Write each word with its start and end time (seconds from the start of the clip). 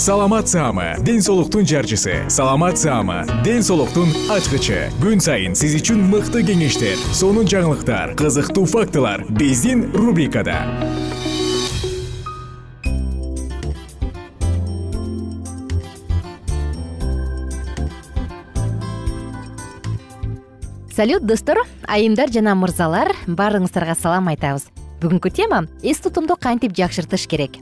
саламат 0.00 0.48
саама 0.48 0.96
ден 1.04 1.20
соолуктун 1.20 1.66
жарчысы. 1.66 2.24
Саламат 2.30 2.78
саама 2.78 3.26
ден 3.44 3.62
соолуктун 3.62 4.08
ачкычы. 4.32 4.88
Күн 4.96 5.20
сайын 5.20 5.52
сиз 5.52 5.74
үчүн 5.76 6.00
мыкты 6.08 6.40
кеңештер 6.40 6.96
сонун 7.12 7.44
жаңылыктар 7.44 8.14
кызыктуу 8.16 8.64
фактылар 8.64 9.26
биздин 9.28 9.92
рубрикада. 9.92 10.56
Салют 20.96 21.28
достор 21.28 21.60
айымдар 21.84 22.32
жана 22.32 22.56
мырзалар 22.56 23.12
баарыңыздарга 23.28 24.00
салам 24.00 24.32
айтабыз. 24.32 24.70
Бүгүнкү 25.04 25.28
тема 25.28 25.66
эс 25.82 26.00
тутумду 26.00 26.40
кантип 26.40 26.72
жакшыртыш 26.72 27.28
керек 27.28 27.60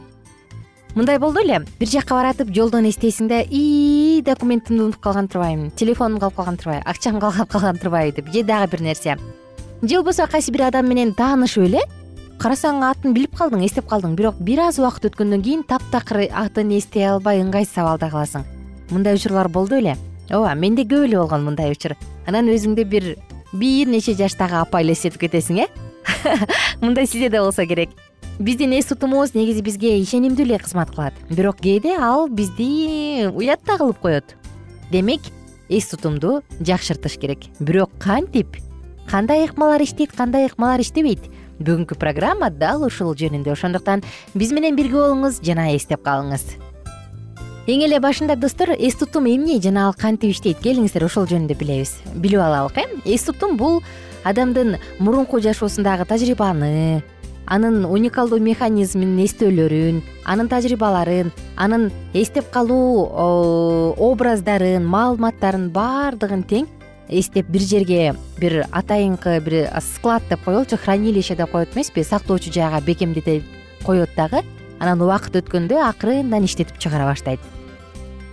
мындай 0.95 1.19
болду 1.19 1.41
эле. 1.41 1.61
Бир 1.81 1.89
жакка 1.89 2.15
баратып 2.15 2.51
жолдон 2.55 2.89
эстейсиң 2.89 3.29
да 3.29 3.41
ии 3.43 4.23
документимди 4.23 4.83
унутуп 4.83 5.03
калган 5.03 5.29
турбаймынбы 5.29 5.77
телефонум 5.77 6.19
калып 6.21 6.37
калган 6.37 6.57
турбайбы 6.57 6.85
акчам 6.89 7.21
калып 7.21 7.49
калган 7.49 7.79
турбайбы 7.83 8.17
деп. 8.17 8.33
Же 8.33 8.43
дагы 8.43 8.73
бир 8.73 8.83
нерсе. 8.83 9.17
Же 9.83 9.97
болбосо 9.97 10.27
кайсы 10.27 10.53
бир 10.53 10.69
адам 10.69 10.89
менен 10.89 11.15
таанышып 11.15 11.65
эле 11.65 11.81
карасаң 12.39 12.83
атын 12.87 13.15
билип 13.15 13.37
калдың 13.37 13.65
эстеп 13.67 13.89
калдың. 13.89 14.15
Бирок 14.15 14.39
бир 14.41 14.61
аз 14.69 14.79
убакыт 14.79 15.11
өткөндөн 15.11 15.43
кийин 15.43 15.65
таптакыр 15.67 16.29
атын 16.31 16.71
эстей 16.77 17.09
албай 17.09 17.43
ыңгайсыз 17.43 17.83
абалда 17.83 18.11
каласың. 18.11 18.47
Мындай 18.91 19.15
учурлар 19.15 19.49
болду 19.49 19.77
эле. 19.79 19.97
Ооба 20.31 20.55
менде 20.55 20.85
көп 20.85 21.09
эле 21.09 21.19
болгон 21.19 21.45
мындай 21.45 21.73
учур. 21.73 21.97
Анан 22.27 22.49
өзүңдү 22.53 22.85
бир 22.85 23.17
бир 23.53 23.89
нече 23.89 24.15
жаштагы 24.15 24.61
апа 24.61 24.83
элестетип 24.83 25.21
кетесиң 25.23 25.65
э? 25.65 25.67
Мындай 26.81 27.07
сизде 27.07 27.31
да 27.31 27.43
болсо 27.43 27.67
керек 27.67 27.91
биздин 28.39 28.73
эс 28.73 28.87
тутумубуз 28.87 29.35
негизи 29.35 29.63
бизге 29.67 29.97
ишенимдүү 29.99 30.47
эле 30.47 30.59
кызмат 30.63 30.93
кылат. 30.95 31.15
Бирок 31.31 31.59
кээде 31.61 31.97
ал 31.99 32.29
бизди 32.29 33.27
уят 33.35 33.61
да 33.67 33.79
кылып 33.79 33.99
коет. 33.99 34.37
Демек 34.93 35.21
эс 35.69 35.89
тутумду 35.89 36.43
жакшыртыш 36.61 37.19
керек. 37.19 37.51
Бирок 37.59 37.91
кантип? 37.99 38.57
Кандай 39.11 39.47
ыкмалар 39.47 39.83
иштейт 39.83 40.13
кандай 40.13 40.47
ыкмалар 40.47 40.81
иштебейт? 40.81 41.21
Бүгүнкү 41.59 41.99
программа 41.99 42.51
дал 42.51 42.87
ушул 42.87 43.15
жөнүндө. 43.19 43.53
Ошондуктан 43.53 44.05
биз 44.35 44.53
менен 44.53 44.77
бирге 44.77 45.01
болуңуз 45.01 45.43
жана 45.43 45.73
эстеп 45.75 46.05
калыңыз. 46.07 46.55
Эң 47.67 47.83
эле 47.85 47.99
башында 48.01 48.37
достор 48.37 48.71
эс 48.79 48.95
тутум 48.95 49.27
эмне 49.27 49.59
жана 49.61 49.89
ал 49.89 49.95
кантип 49.99 50.31
иштейт? 50.31 50.63
Келиңиздер 50.63 51.05
ошол 51.05 51.27
жөнүндө 51.27 51.59
билебиз. 51.59 51.99
Билип 52.15 52.41
алалык 52.41 52.79
э 52.79 52.87
эс 53.05 53.27
тутум 53.27 53.57
бул 53.57 53.83
адамдын 54.25 54.79
мурунку 55.01 55.41
жашоосундагы 55.41 56.05
тажрыйбаны 56.05 57.03
анын 57.49 57.85
уникалдуу 57.89 58.39
механизмин 58.45 59.17
эстөөлөрүн 59.25 60.03
анын 60.25 60.49
тажрыйбаларын 60.53 61.33
анын 61.57 61.89
эстеп 62.13 62.51
калуу 62.53 63.09
образдарын 64.11 64.85
маалыматтарын 64.85 65.71
баардыгын 65.73 66.45
тең 66.51 66.69
эстеп 67.09 67.49
бир 67.49 67.65
жерге 67.65 68.15
бир 68.39 68.67
атайынкы 68.71 69.41
бир 69.41 69.71
склад 69.81 70.23
деп 70.29 70.45
коелучу 70.45 70.77
хранилище 70.77 71.37
деп 71.37 71.51
коет 71.51 71.75
эмеспи 71.75 72.05
сактоочу 72.05 72.53
жайга 72.53 72.81
бекемдете 72.85 73.43
коет 73.85 74.11
дагы 74.17 74.45
анан 74.79 75.03
убакыт 75.03 75.41
өткөндө 75.41 75.81
акырындан 75.89 76.45
иштетип 76.45 76.79
чыгара 76.79 77.09
баштайт. 77.09 77.41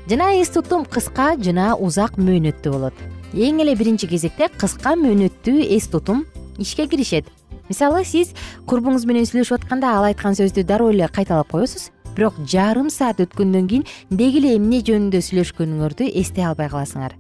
Жана 0.09 0.35
эс 0.41 0.51
тутум 0.53 0.85
кыска 0.85 1.33
жана 1.41 1.73
узак 1.75 2.19
мөөнөттүү 2.19 2.71
болот. 2.73 2.93
Эң 3.33 3.63
эле 3.63 3.73
биринчи 3.75 4.07
кезекте 4.07 4.51
кыска 4.53 4.93
мөөнөттүү 4.99 5.65
эс 5.77 5.87
тутум 5.89 6.25
ишке 6.59 6.87
киришет 6.87 7.25
мисалы 7.69 8.03
сиз 8.05 8.33
курбуңуз 8.69 9.05
менен 9.09 9.25
сүйлөшүп 9.27 9.63
атканда 9.63 9.91
ал 9.97 10.07
айткан 10.09 10.37
сөздү 10.37 10.65
дароо 10.67 10.91
эле 10.93 11.07
кайталап 11.11 11.51
коесуз 11.51 11.89
бирок 12.15 12.37
жарым 12.47 12.89
саат 12.93 13.19
өткөндөн 13.23 13.67
кийин 13.69 13.85
деги 14.09 14.39
эле 14.41 14.55
эмне 14.57 14.81
жөнүндө 14.87 15.21
сүйлөшкөнүңөрдү 15.27 16.07
эстей 16.21 16.45
албай 16.47 16.69
каласыңар. 16.71 17.15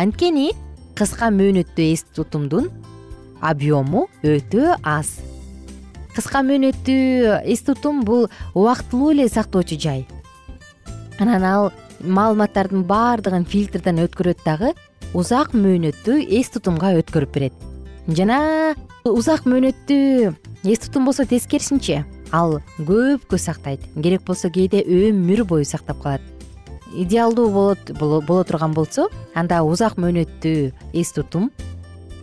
Анткени 0.00 0.50
кыска 0.98 1.28
мөөнөттүү 1.34 1.90
эс 1.92 2.04
тутумдун 2.16 2.70
объему 3.40 4.06
өтө 4.24 4.76
аз. 4.82 5.18
Кыска 6.16 6.42
мөөнөттүү 6.46 7.40
эс 7.52 7.64
тутум 7.66 8.04
бул 8.04 8.28
убактылуу 8.54 9.12
эле 9.12 9.28
сактоочу 9.28 9.78
жай. 9.80 10.06
Анан 11.18 11.44
ал 11.44 11.72
маалыматтардын 12.00 12.86
баардыгын 12.88 13.44
фильтрден 13.44 14.00
өткөрөт 14.06 14.40
дагы 14.46 14.72
узак 15.12 15.52
мөөнөттүү 15.52 16.22
эс 16.40 16.48
тутумга 16.54 16.94
өткөрүп 17.02 17.34
берет 17.34 17.69
жана 18.16 18.74
узак 19.04 19.46
мөөнөттүү 19.48 20.34
эс 20.64 20.82
тутум 20.82 21.06
болсо 21.08 21.24
тескерисинче 21.28 22.04
ал 22.32 22.60
көпкө 22.78 23.38
сактайт. 23.38 23.82
Керек 23.94 24.24
болсо 24.26 24.50
кээде 24.50 24.82
өмүр 24.84 25.44
бою 25.44 25.64
сактап 25.64 26.02
калат. 26.02 26.22
Идеалдуу 26.94 27.50
болот 27.50 27.92
боло 27.98 28.44
турган 28.44 28.74
болсо 28.74 29.08
анда 29.34 29.62
узак 29.62 29.98
мөөнөттүү 29.98 30.72
эс 30.92 31.12
тутум 31.12 31.50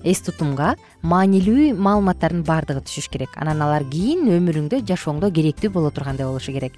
эс 0.04 0.22
тутумга 0.22 0.76
маанилүү 1.04 1.74
маалыматтардын 1.76 2.44
баардыгы 2.48 2.84
түшүш 2.88 3.10
керек. 3.12 3.34
Анан 3.36 3.62
алар 3.62 3.86
кийин 3.88 4.28
өмүрүңдө 4.28 4.84
жашооңдо 4.88 5.32
керектүү 5.32 5.72
боло 5.72 5.92
тургандай 5.92 6.28
болушу 6.28 6.52
керек. 6.52 6.74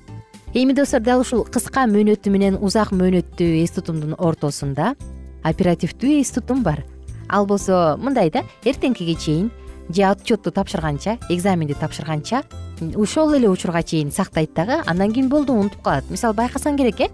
Эми 0.53 0.73
достор 0.73 1.01
дал 1.01 1.21
ушул 1.21 1.43
кыска 1.45 1.85
мөөнөттүү 1.89 2.31
менен 2.33 2.61
узак 2.61 2.91
мөөнөттүү 2.91 3.63
эс 3.63 3.75
тутумдун 3.75 4.15
ортосунда 4.17 4.95
оперативдүү 5.43 6.21
эс 6.21 6.31
тутум 6.33 6.63
бар 6.63 6.85
ал 7.29 7.45
болсо 7.45 7.97
мындай 7.97 8.29
да 8.29 8.43
эртеңкиге 8.65 9.15
чейин 9.15 9.51
же 9.89 10.03
отчетту 10.09 10.51
тапшырганча 10.51 11.17
экзаменди 11.29 11.73
тапшырганча 11.73 12.43
ошол 12.95 13.33
эле 13.33 13.49
учурга 13.49 13.83
чейин 13.83 14.11
сактайт 14.11 14.53
дагы 14.53 14.81
андан 14.85 15.11
кийин 15.13 15.29
болду 15.29 15.53
унутуп 15.53 15.81
калат. 15.81 16.09
Мисалы 16.09 16.35
байкасаң 16.35 16.77
керек 16.77 17.01
э? 17.01 17.09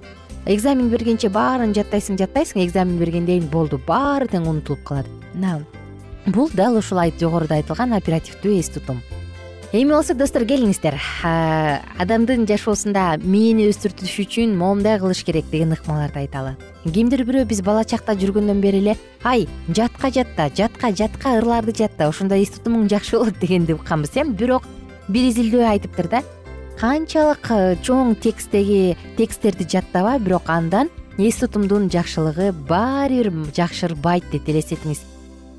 Экзамен 0.46 0.90
бергенче 0.90 1.30
баарын 1.30 1.74
жаттайсың 1.74 2.20
жаттайсың 2.20 2.64
экзамен 2.66 3.00
бергенден 3.00 3.42
кийин 3.42 3.52
болду 3.52 3.80
баары 3.88 4.28
тең 4.28 4.48
унутулуп 4.48 4.84
калат. 4.84 5.08
Мына 5.34 5.62
бул 6.28 6.50
дал 6.54 6.78
ушул 6.78 7.00
жогоруда 7.20 7.56
айтылган 7.56 7.94
оперативдүү 7.94 8.60
эс 8.60 8.70
тутум 8.70 9.02
эми 9.76 9.92
болсо 9.92 10.14
достор 10.16 10.46
келиңиздер. 10.48 10.96
Адамдын 12.00 12.46
жашоосунда 12.48 13.18
мээни 13.20 13.66
өстүртүш 13.72 14.14
үчүн 14.24 14.54
моундай 14.56 15.00
кылыш 15.02 15.24
керек 15.28 15.50
деген 15.52 15.76
ыкмаларды 15.76 16.22
айталы 16.22 16.54
кимдир 16.86 17.26
бирөө 17.26 17.48
биз 17.50 17.60
бала 17.66 17.84
чакта 17.84 18.16
жүргөндөн 18.16 18.62
бери 18.64 18.80
эле 18.84 18.96
ай 19.24 19.48
жатка 19.68 20.12
жатта 20.14 20.48
жатка 20.56 20.94
жатка 20.96 21.36
ырларды 21.40 21.74
жатта 21.76 22.08
ошондо 22.08 22.38
эс 22.40 22.54
тутумуң 22.56 22.88
жакшы 22.92 23.18
болот 23.18 23.40
дегенди 23.42 23.74
укканбыз 23.74 24.16
э 24.16 24.24
бирок 24.24 24.64
бир 25.08 25.30
изилдөө 25.32 25.68
айтыптыр 25.74 26.08
да 26.08 26.24
канчалык 26.80 27.52
э, 27.52 27.76
чоң 27.82 28.16
тексттеги 28.16 28.98
тексттерди 29.18 29.68
жаттаба 29.68 30.20
бирок 30.20 30.50
андан 30.50 30.90
эс 31.18 31.42
тутумдун 31.42 31.90
жакшылыгы 31.90 32.52
баары 32.70 33.24
бир 33.30 33.54
жакшырбайт 33.56 34.30
деп 34.32 34.48
элестетиңиз. 34.48 35.02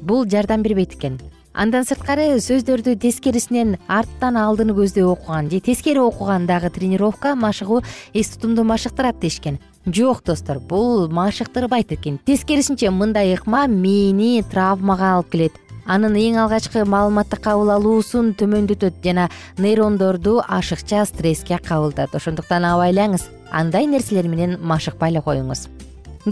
Бул 0.00 0.28
жардам 0.28 0.62
бербейт 0.62 0.94
экен 0.94 1.18
андан 1.56 1.86
сырткары 1.88 2.36
сөздөрдү 2.44 2.98
тескерисинен 3.00 3.76
арттан 3.88 4.36
алдыны 4.36 4.74
көздөй 4.76 5.06
окуган 5.08 5.48
же 5.50 5.60
тескери 5.64 6.02
окуган 6.04 6.46
дагы 6.46 6.68
тренировка 6.70 7.34
машыгуу 7.34 7.82
эс 8.12 8.28
тутумду 8.34 8.64
машыктырат 8.64 9.18
дешкен. 9.20 9.58
Жок 9.86 10.22
достор 10.24 10.60
бул 10.60 11.08
машыктырбайт 11.08 11.92
экен 11.92 12.18
тескерисинче 12.26 12.90
мындай 12.90 13.34
ыкма 13.34 13.66
мээни 13.66 14.42
травмага 14.42 15.14
алып 15.14 15.30
келет. 15.32 15.52
Анын 15.86 16.18
эң 16.18 16.40
алгачкы 16.42 16.84
маалыматты 16.84 17.38
кабыл 17.40 17.70
алуусун 17.70 18.34
төмөндөтөт 18.34 19.00
жана 19.04 19.30
нейрондорду 19.56 20.42
ашыкча 20.42 21.06
стресске 21.06 21.58
кабылтат 21.62 22.14
ошондуктан 22.14 22.66
абайлаңыз 22.66 23.28
андай 23.52 23.86
нерселер 23.86 24.26
менен 24.28 24.58
машыкпай 24.60 25.14
эле 25.14 25.22
коюңуз 25.22 25.68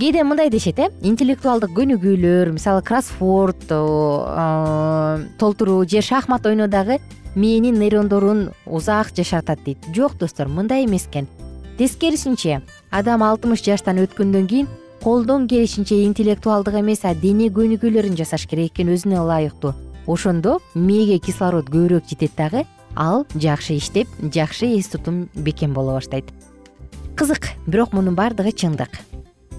кээде 0.01 0.25
мындай 0.25 0.51
дешет 0.51 0.79
э? 0.79 0.91
Интеллектуалдык 1.03 1.71
көнүгүүлөр 1.71 2.51
мисалы 2.53 2.83
кроссворд 2.83 3.69
толтуруу 5.39 5.87
же 5.87 6.01
шахмат 6.03 6.47
ойноо 6.47 6.67
дагы 6.67 6.99
мээнин 7.35 7.79
нейрондорун 7.79 8.51
узак 8.67 9.15
жашартат 9.15 9.63
дейт. 9.65 9.79
Жок 9.95 10.19
достор 10.19 10.49
мындай 10.49 10.85
эмес 10.85 11.07
экен. 11.07 11.29
Тескерисинче 11.79 12.63
адам 12.91 13.23
алтымыш 13.23 13.63
жаштан 13.63 13.99
өткөндөн 14.03 14.47
кийин 14.47 14.69
колдон 15.03 15.47
келишинче 15.49 16.05
интеллектуалдык 16.05 16.75
эмес 16.75 17.05
а 17.05 17.15
дене 17.15 17.49
көнүгүүлөрүн 17.51 18.17
жасаш 18.19 18.47
керек 18.47 18.73
экен 18.73 18.91
өзүнө 18.95 19.23
ылайыктуу. 19.23 19.75
Ошондо 20.07 20.61
мээге 20.75 21.19
кислород 21.19 21.71
көбүрөөк 21.71 22.11
жетет 22.11 22.35
дагы 22.37 22.67
ал 22.97 23.27
жакшы 23.35 23.77
иштеп 23.79 24.09
жакшы 24.21 24.75
эс 24.79 24.89
тутум 24.89 25.29
бекем 25.35 25.73
боло 25.73 25.99
баштайт. 25.99 26.25
Кызык 27.17 27.51
бирок 27.67 27.93
мунун 27.93 28.15
баардыгы 28.15 28.53
чындык 28.53 28.91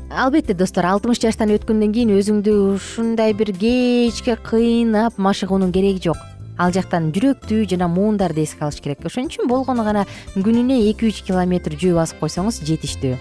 албетте 0.09 0.53
достор 0.53 0.85
алтымыш 0.85 1.19
жаштан 1.23 1.51
өткөндөн 1.55 1.93
кийин 1.93 2.13
өзүңдү 2.15 2.53
ушундай 2.75 3.33
бир 3.33 3.51
кечке 3.55 4.35
кыйнап 4.37 5.17
машыгуунун 5.17 5.71
кереги 5.73 6.03
жок. 6.07 6.17
Ал 6.57 6.71
жактан 6.71 7.09
жүрөктүү 7.11 7.65
жана 7.67 7.87
муундарды 7.91 8.45
эске 8.45 8.63
алыш 8.63 8.79
керек. 8.81 9.03
Ошон 9.03 9.27
үчүн 9.27 9.49
болгону 9.49 9.83
гана 9.83 10.05
күнүнө 10.35 10.77
эки 10.91 11.09
үч 11.09 11.23
километр 11.27 11.75
жөө 11.75 11.97
басып 11.97 12.21
койсоңуз 12.21 12.61
жетиштүү. 12.63 13.17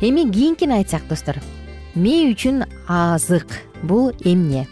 Эми 0.00 0.24
кийинкини 0.32 0.80
айтсак 0.80 1.06
достор 1.08 1.38
мээ 1.94 2.32
үчүн 2.32 2.64
азык 2.88 3.60
бул 3.82 4.10
эмне? 4.24 4.66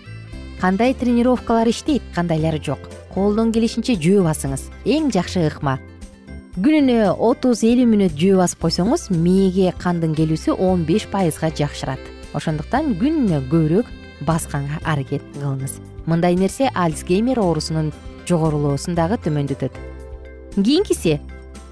Кандай 0.60 0.94
тренировкалар 0.94 1.68
иштейт? 1.68 2.02
Кандайлары 2.14 2.58
жок. 2.58 2.80
Колдон 3.14 3.52
келишинче 3.52 3.94
жөө 3.94 4.24
басыңыз. 4.26 4.70
Эң 4.84 5.12
жакшы 5.14 5.46
ыкма 5.46 5.78
күнүнө 6.58 7.12
отуз 7.22 7.60
элүү 7.62 7.86
мүнөт 7.86 8.14
жөө 8.18 8.38
басып 8.40 8.64
койсоңуз 8.64 9.04
мээге 9.14 9.70
кандын 9.78 10.14
келүүсү 10.18 10.56
он 10.58 10.82
беш 10.88 11.04
пайызга 11.12 11.52
жакшырат. 11.54 12.00
Ошондуктан 12.34 12.96
күнүнө 12.98 13.44
көбүрөөк 13.52 13.90
басканга 14.26 14.80
аракет 14.82 15.22
кылыңыз. 15.36 15.76
Мындай 16.10 16.34
нерсе 16.34 16.72
альцгеймер 16.74 17.38
оорусунун 17.38 17.92
жогорулоосун 18.26 18.98
дагы 18.98 19.20
төмөндөтөт 19.22 19.76
кийинкиси 20.56 21.20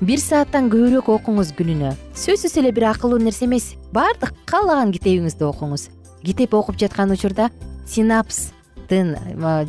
бир 0.06 0.23
сааттан 0.23 0.71
көбүрөөк 0.71 1.11
окуңуз 1.17 1.50
күнүнө. 1.59 1.97
Сөзсүз 2.15 2.55
эле 2.62 2.71
бир 2.77 2.93
акылуу 2.93 3.19
нерсе 3.19 3.49
эмес. 3.49 3.73
Баардык 3.97 4.37
каалаган 4.47 4.94
китебиңизди 4.94 5.49
окуңуз. 5.49 5.88
Китеп 6.23 6.55
окуп 6.55 6.79
жаткан 6.79 7.11
учурда 7.11 7.50
синапстын 7.91 9.17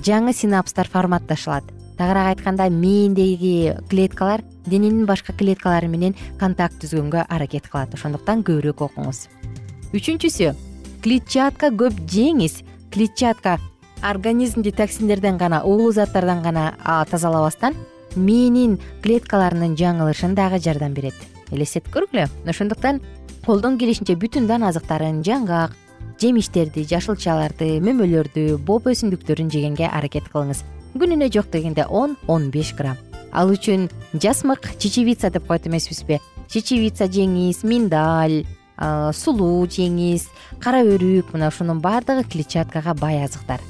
жаңы 0.05 0.35
синапстар 0.37 0.89
форматташылат 0.93 1.73
тагыраак 1.97 2.37
айтканда 2.37 2.69
мээндеги 2.69 3.75
клеткалар 3.89 4.43
дененин 4.65 5.05
башка 5.05 5.33
клеткалары 5.33 5.87
менен 5.87 6.15
контакт 6.39 6.79
түзгөнгө 6.81 7.25
аракет 7.27 7.67
кылат. 7.67 7.93
Ошондуктан 7.93 8.43
көбүрөөк 8.47 8.83
окуңуз. 8.87 9.27
Үчүнчүсү 9.93 10.53
клетчатка 11.03 11.71
көп 11.71 11.97
жеңиз. 12.09 12.61
Клетчатка 12.91 13.57
организмди 14.03 14.71
токсиндерден 14.71 15.37
гана 15.37 15.63
уулуу 15.63 15.91
заттардан 15.91 16.43
гана 16.43 16.75
тазалабастан 17.09 17.75
мээнин 18.15 18.77
клеткаларынын 19.03 19.75
жаңылышын 19.77 20.35
дагы 20.35 20.59
жардам 20.59 20.93
берет. 20.93 21.15
Элестетип 21.51 21.91
көргүлө? 21.93 22.27
Ошондуктан 22.47 23.01
колдон 23.45 23.77
келишинче 23.77 24.17
бүтүн 24.19 24.47
дан 24.47 24.63
азыктарын 24.67 25.21
жаңгак 25.23 25.75
жемиштерди 26.21 26.83
жашылчаларды 26.89 27.77
мөмөлөрдү 27.85 28.57
боп 28.65 28.89
өсүмдүктөрүн 28.91 29.51
жегенге 29.53 29.87
аракет 29.87 30.27
кылыңыз 30.33 30.63
күнүнө 30.95 31.31
жок 31.33 31.51
дегенде 31.51 31.85
он 31.85 32.15
он 32.27 32.49
беш 32.51 32.73
грамм. 32.73 32.97
Ал 33.31 33.51
үчүн 33.51 33.89
жасмык 34.13 34.77
чечевица 34.79 35.29
деп 35.29 35.47
коет 35.47 35.67
эмеспизби. 35.67 36.19
Чечевица 36.47 37.05
жеңиз 37.05 37.63
миндаль 37.63 38.45
сулуу 38.77 39.65
жеңиз 39.67 40.27
кара 40.61 40.83
өрүк 40.85 41.33
мына 41.33 41.49
ушунун 41.49 41.81
баардыгы 41.81 42.23
клетчаткага 42.23 42.93
бай 42.93 43.23
азыктар. 43.23 43.61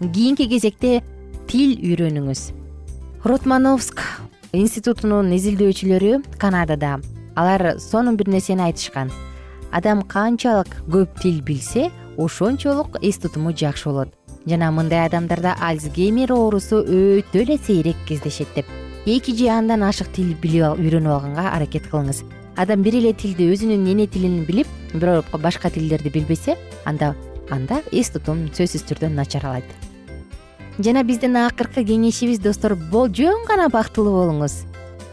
Кийинки 0.00 0.48
кезекте 0.48 1.02
тил 1.46 1.76
үйрөнүңүз. 1.76 2.52
Ротмановск 3.24 4.00
институтунун 4.52 5.32
изилдөөчүлөрү 5.34 6.38
канадада. 6.38 7.00
Алар 7.34 7.78
сонун 7.78 8.16
бир 8.16 8.28
нерсени 8.28 8.62
айтышкан. 8.62 9.10
Адам 9.72 10.02
канчалык 10.02 10.70
көп 10.86 11.20
тил 11.20 11.42
билсе 11.42 11.90
ошончолук 12.16 13.00
эс 13.02 13.18
тутуму 13.18 13.52
жакшы 13.52 13.90
болот 13.90 14.14
жана 14.46 14.70
мындай 14.70 15.06
адамдарда 15.06 15.54
альцгеймер 15.60 16.32
оорусу 16.32 16.82
өтө 16.82 17.42
эле 17.42 17.58
сейрек 17.58 17.96
кездешет 18.08 18.48
деп. 18.54 18.66
Эки 19.06 19.34
же 19.36 19.48
андан 19.48 19.82
ашык 19.82 20.12
тил 20.12 20.34
билип 20.40 20.78
үйрөнүп 20.78 21.12
алганга 21.12 21.50
аракет 21.52 21.88
кылыңыз. 21.90 22.24
Адам 22.56 22.82
бир 22.82 22.94
эле 23.00 23.12
тилди 23.12 23.48
өзүнүн 23.52 23.88
эне 23.92 24.06
тилин 24.06 24.44
билип 24.44 24.68
бирок 24.92 25.26
башка 25.40 25.70
тилдерди 25.70 26.08
билбесе 26.08 26.58
анда 26.84 27.14
анда 27.50 27.82
эс 27.92 28.10
тутум 28.10 28.46
сөзсүз 28.54 28.86
түрдө 28.88 29.10
начарлайт 29.10 29.66
жана 30.78 31.04
биздин 31.04 31.36
акыркы 31.36 31.84
кеңешибиз 31.86 32.40
достор 32.42 32.74
жөн 32.74 33.46
гана 33.48 33.68
бактылуу 33.68 34.14
болуңуз. 34.20 34.64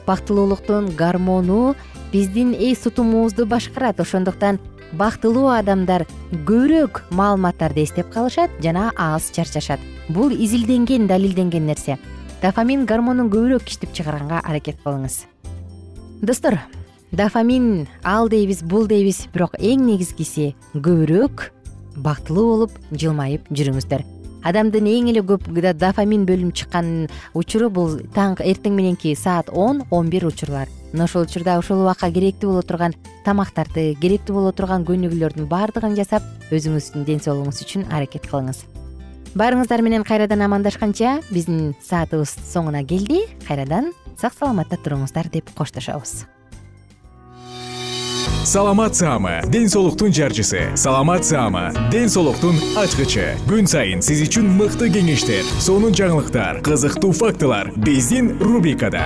Бактылуулуктун 0.08 0.96
гормону 0.96 1.76
биздин 2.12 2.54
эс 2.54 2.80
тутумубузду 2.80 3.46
башкарат. 3.46 4.00
Ошондуктан 4.00 4.60
бактылуу 4.98 5.48
адамдар 5.54 6.06
көбүрөөк 6.32 7.02
маалыматтарды 7.16 7.84
эстеп 7.86 8.12
калышат 8.14 8.52
жана 8.64 8.92
аз 8.98 9.32
чарчашат. 9.32 9.80
Бул 10.10 10.32
изилденген 10.32 11.08
далилденген 11.08 11.66
нерсе. 11.66 11.98
Дофамин 12.42 12.86
гормонун 12.86 13.30
көбүрөөк 13.32 13.68
иштеп 13.70 13.94
чыгарганга 13.94 14.42
аракет 14.44 14.82
кылыңыз. 14.84 15.26
Достор 16.22 16.60
дофамин 17.12 17.88
ал 18.04 18.30
дейбиз 18.30 18.64
бул 18.64 18.88
дейбиз. 18.88 19.28
Бирок 19.34 19.56
эң 19.60 19.86
негизгиси 19.88 20.56
көбүрөөк 20.74 21.52
бактылуу 21.98 22.48
болуп 22.56 22.76
жылмайып 22.92 23.48
жүрүңүздөр. 23.52 24.04
Адамдын 24.44 24.88
эң 24.90 25.12
эле 25.14 25.22
көп 25.22 25.48
дофамин 25.78 26.26
бөлүнүп 26.26 26.56
чыккан 26.58 27.08
учуру 27.34 27.70
бул 27.70 28.00
таң 28.16 28.40
эртең 28.42 28.76
мененки 28.76 29.16
саат 29.16 29.50
он 29.54 29.84
он 29.92 30.10
бир 30.10 30.26
учурлар 30.26 30.68
мына 30.94 31.06
ошол 31.06 31.24
учурда 31.24 31.58
ошол 31.60 31.84
убакка 31.84 32.12
керектүү 32.12 32.52
боло 32.52 32.64
турган 32.68 32.96
тамактарды 33.26 33.92
керектүү 34.02 34.36
боло 34.36 34.52
турган 34.52 34.86
көнүгүүлөрдүн 34.88 35.48
баардыгын 35.52 35.96
жасап 36.00 36.26
өзүңүздүн 36.52 37.08
ден 37.08 37.24
соолугуңуз 37.24 37.64
үчүн 37.64 37.88
аракет 37.92 38.28
кылыңыз. 38.28 38.66
Баарыңыздар 39.38 39.82
менен 39.86 40.04
кайрадан 40.04 40.44
амандашканча 40.44 41.22
биздин 41.32 41.72
саатыбыз 41.88 42.36
соңуна 42.52 42.84
келди. 42.84 43.24
Кайрадан 43.48 43.94
сак 44.20 44.36
саламатта 44.36 44.76
туруңуздар 44.76 45.32
деп 45.32 45.54
коштошобуз. 45.56 46.26
Саламат 48.44 48.96
саама 48.96 49.42
ден 49.48 49.70
соолуктун 49.70 50.12
жарчысы. 50.12 50.76
Саламат 50.76 51.24
саама 51.24 51.72
ден 51.92 52.10
соолуктун 52.10 52.58
ачкычы. 52.76 53.38
Күн 53.48 53.70
сайын 53.70 54.02
сиз 54.02 54.26
үчүн 54.26 54.50
мыкты 54.58 54.90
кеңештер 54.92 55.46
сонун 55.62 55.94
жаңылыктар 55.94 56.60
кызыктуу 56.66 57.14
фактылар. 57.14 57.72
Биздин 57.78 58.34
рубрикада 58.42 59.06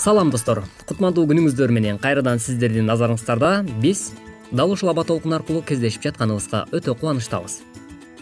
салам 0.00 0.30
достор. 0.32 0.62
Кутмандуу 0.88 1.26
күнүңүздөр 1.28 1.72
менен 1.76 1.98
кайрадан 2.00 2.40
сиздердин 2.40 2.86
назарыңыздарда 2.88 3.66
биз 3.82 4.14
дал 4.50 4.72
ушул 4.72 4.88
аба 4.88 5.04
толкун 5.04 5.34
аркылуу 5.36 5.60
кездешип 5.60 6.06
жатканыбызга 6.06 6.62
өтө 6.72 6.94
кубанычтабыз. 6.96 7.58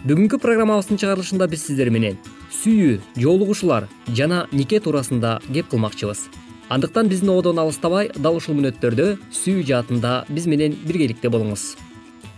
Бүгүнкү 0.03 0.41
программабыздын 0.43 0.99
чыгарылышында 0.99 1.47
биз 1.47 1.69
сиздер 1.69 1.93
менен 1.95 2.19
сүйүү 2.59 2.99
жоолугушуулар 3.23 3.87
жана 4.11 4.49
нике 4.51 4.81
туурасында 4.83 5.39
кеп 5.53 5.71
кылмакчыбыз. 5.71 6.25
Андыктан 6.69 7.09
биздин 7.09 7.31
ободон 7.31 7.63
алыстабай 7.63 8.11
дал 8.17 8.41
ушул 8.43 8.59
мүнөттөрдө 8.59 9.13
сүйүү 9.39 9.69
жаатында 9.71 10.25
биз 10.29 10.51
менен 10.51 10.75
биргеликте 10.83 11.31
болуңуз. 11.31 11.77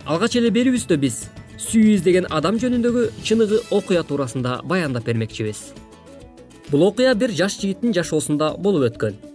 Алгач 0.04 0.37
эле 0.37 0.52
берүүбүздө 0.52 1.00
биз. 1.00 1.25
Сүйүү 1.56 1.97
издеген 1.97 2.28
адам 2.28 2.61
жөнүндөгү 2.61 3.09
чыныгы 3.25 3.64
окуя 3.70 4.04
туурасында 4.04 4.61
баяндап 4.64 5.09
бермекчибиз. 5.09 5.73
Бул 6.70 6.87
окуя 6.87 7.16
бир 7.18 7.32
жаш 7.35 7.59
жигиттин 7.59 7.92
жашоосунда 7.97 8.54
болуп 8.56 8.87
өткөн 8.92 9.29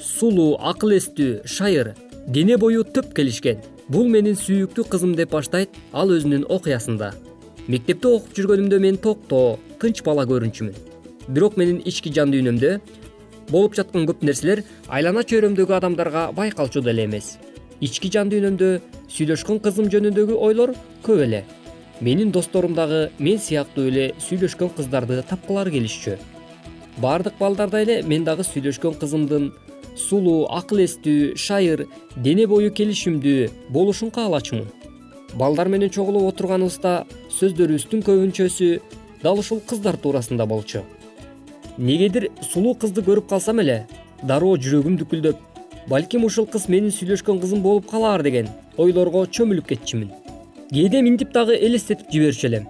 сулуу 0.00 0.56
акыл 0.58 0.96
эстүү 0.96 1.46
шайыр 1.46 1.94
дене 2.26 2.56
бою 2.56 2.84
төп 2.84 3.12
келишкен. 3.14 3.60
Бул 3.88 4.06
менин 4.08 4.36
сүйүктүү 4.38 4.86
кызым 4.88 5.16
деп 5.18 5.32
баштайт 5.34 5.76
ал 5.92 6.12
өзүнүн 6.14 6.46
окуясында. 6.48 7.12
Мектепте 7.68 8.08
окуп 8.08 8.36
жүргөнүмдө 8.36 8.78
мен 8.80 8.96
токтоо 8.96 9.58
тынч 9.80 10.02
бала 10.06 10.24
көрүнчүмүн. 10.30 10.74
Бирок 11.28 11.56
менин 11.58 11.80
ички 11.84 12.12
жан 12.14 12.32
дүйнөмдө 12.32 12.78
болуп 13.50 13.74
жаткан 13.74 14.06
көп 14.06 14.22
нерселер 14.26 14.62
айлана 14.88 15.24
чөйрөмдөгү 15.26 15.74
адамдарга 15.76 16.30
байкалчу 16.36 16.82
деле 16.86 17.04
эмес. 17.04 17.36
Ички 17.80 18.10
жан 18.12 18.30
дүйнөмдө 18.30 18.70
сүйлөшкөн 19.10 19.58
кызым 19.64 19.90
жөнүндөгү 19.92 20.36
ойлор 20.38 20.74
көп 21.02 21.24
эле. 21.26 21.44
Менин 22.00 22.30
досторум 22.32 22.74
дагы 22.74 23.10
мен 23.18 23.38
сыяктуу 23.38 23.88
эле 23.90 24.12
сүйлөшкөн 24.22 24.70
кыздарды 24.76 25.22
тапкылары 25.28 25.74
келишчү. 25.74 26.16
Баардык 27.02 27.34
балдардай 27.40 27.84
эле 27.86 28.02
мен 28.02 28.24
дагы 28.24 28.46
сүйлөшкөн 28.46 28.98
кызымдын 29.00 29.50
сулуу 30.08 30.46
акыл 30.58 30.84
эстүү 30.86 31.36
шайыр 31.36 31.86
дене 32.16 32.46
бою 32.50 32.72
келишимдүү 32.72 33.50
болушун 33.76 34.10
каалачумун 34.10 34.68
балдар 35.34 35.68
менен 35.68 35.90
чогулуп 35.90 36.32
отурганыбызда 36.32 36.94
сөздөрүбүздүн 37.38 38.02
көбүнчөсү 38.06 38.70
дал 39.22 39.38
ушул 39.38 39.60
кыздар 39.60 39.96
туурасында 39.96 40.46
болчу. 40.46 40.82
Негедир 41.78 42.28
сулуу 42.42 42.74
кызды 42.74 43.04
көрүп 43.06 43.28
калсам 43.30 43.60
эле 43.62 43.84
дароо 44.22 44.56
жүрөгүм 44.56 44.96
дүкүлдөп 45.00 45.36
балким 45.88 46.24
ушул 46.24 46.48
кыз 46.50 46.68
менин 46.68 46.92
сүйлөшкөн 46.94 47.40
кызым 47.40 47.62
болуп 47.62 47.88
калаар 47.90 48.22
деген 48.26 48.50
ойлорго 48.76 49.26
чөмүлүп 49.26 49.70
кетчүмүн 49.70 50.10
кээде 50.72 51.02
минтип 51.02 51.32
дагы 51.34 51.56
элестетип 51.56 52.10
жиберчү 52.12 52.46
элем. 52.50 52.66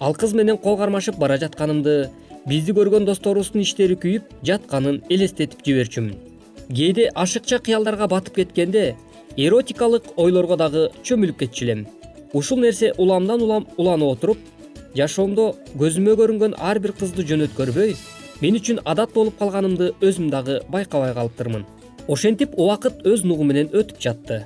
Ал 0.00 0.14
кыз 0.14 0.32
менен 0.34 0.58
кол 0.58 0.76
кармашып 0.78 1.18
бара 1.18 1.38
жатканымды 1.40 2.10
бизди 2.46 2.72
көргөн 2.76 3.06
досторубуздун 3.08 3.62
иштери 3.62 3.96
күйүп 3.96 4.32
жатканын 4.44 5.02
элестетип 5.10 5.62
жиберчүмүн 5.66 6.35
кээде 6.68 7.10
ашыкча 7.14 7.58
кыялдарга 7.58 8.08
батып 8.08 8.42
кеткенде 8.42 8.96
эротикалык 9.36 10.12
ойлорго 10.16 10.56
дагы 10.56 10.88
чөмүлүп 11.02 11.38
кетчү 11.44 11.64
элем 11.66 11.86
ушул 12.32 12.58
нерсе 12.58 12.92
уламдан 12.98 13.42
улам 13.42 13.66
уланып 13.76 14.12
отуруп 14.16 14.38
жашоомдо 14.96 15.52
көзүмө 15.78 16.16
көрүнгөн 16.20 16.56
ар 16.58 16.80
бир 16.80 16.92
кызды 16.96 17.24
жөнөткөрбөй 17.30 17.94
мен 18.42 18.58
үчүн 18.58 18.82
адат 18.84 19.14
болуп 19.14 19.38
калганымды 19.38 19.92
өзүм 20.04 20.28
дагы 20.32 20.60
байкабай 20.72 21.14
калыптырмын. 21.16 21.64
Ошентип 22.08 22.52
убакыт 22.56 23.04
өз 23.08 23.24
нугу 23.24 23.44
менен 23.44 23.70
өтүп 23.72 24.00
жатты. 24.00 24.44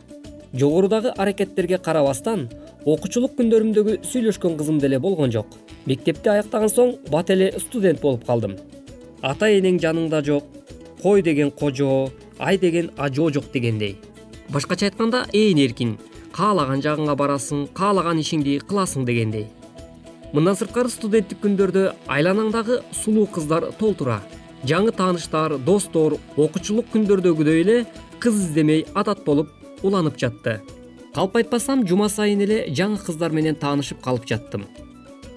Жогорудагы 0.54 1.10
аракеттерге 1.16 1.78
карабастан 1.78 2.48
окуучулук 2.84 3.36
күндөрүмдөгү 3.38 3.98
сүйлөшкөн 4.06 4.56
кызым 4.58 4.78
деле 4.80 4.98
болгон 4.98 5.30
жок. 5.34 5.46
Мектепти 5.86 6.30
аяктаган 6.30 6.70
соң 6.70 6.96
бат 7.10 7.30
эле 7.30 7.52
студент 7.58 8.00
болуп 8.00 8.24
калдым. 8.26 8.56
Ата 9.22 9.50
энең 9.50 9.78
жаныңда 9.82 10.22
жок 10.24 10.46
кой 11.02 11.22
деген 11.22 11.50
кожо 11.50 12.10
ай 12.38 12.58
деген 12.58 12.90
ажоо 12.96 13.30
жок 13.30 13.50
дегендей. 13.52 13.96
Башкача 14.48 14.86
айтканда 14.86 15.26
ээн 15.32 15.58
эркин 15.58 15.98
каалаган 16.32 16.82
жагыңа 16.82 17.16
барасың 17.16 17.68
каалаган 17.74 18.20
ишиңди 18.20 18.58
кыласың 18.60 19.04
дегендей. 19.04 19.46
Мындан 20.32 20.54
сырткары 20.54 20.90
студенттик 20.90 21.40
күндөрдө 21.42 21.94
айланаңдагы 22.06 22.82
сулуу 22.94 23.26
кыздар 23.26 23.72
толтура. 23.78 24.20
Жаңы 24.62 24.92
тааныштар 24.92 25.56
достор 25.58 26.18
окуучулук 26.36 26.92
күндөрдөгүдөй 26.92 27.62
эле 27.62 27.78
кыз 28.20 28.36
издемей 28.44 28.84
адат 28.94 29.24
болуп 29.24 29.48
уланып 29.82 30.18
жатты. 30.20 30.60
Калп 31.14 31.40
айтпасам 31.40 31.86
жума 31.88 32.08
сайын 32.08 32.44
эле 32.44 32.60
жаңы 32.68 33.00
кыздар 33.02 33.32
менен 33.34 33.56
таанышып 33.58 34.02
калып 34.04 34.28
жаттым. 34.30 34.68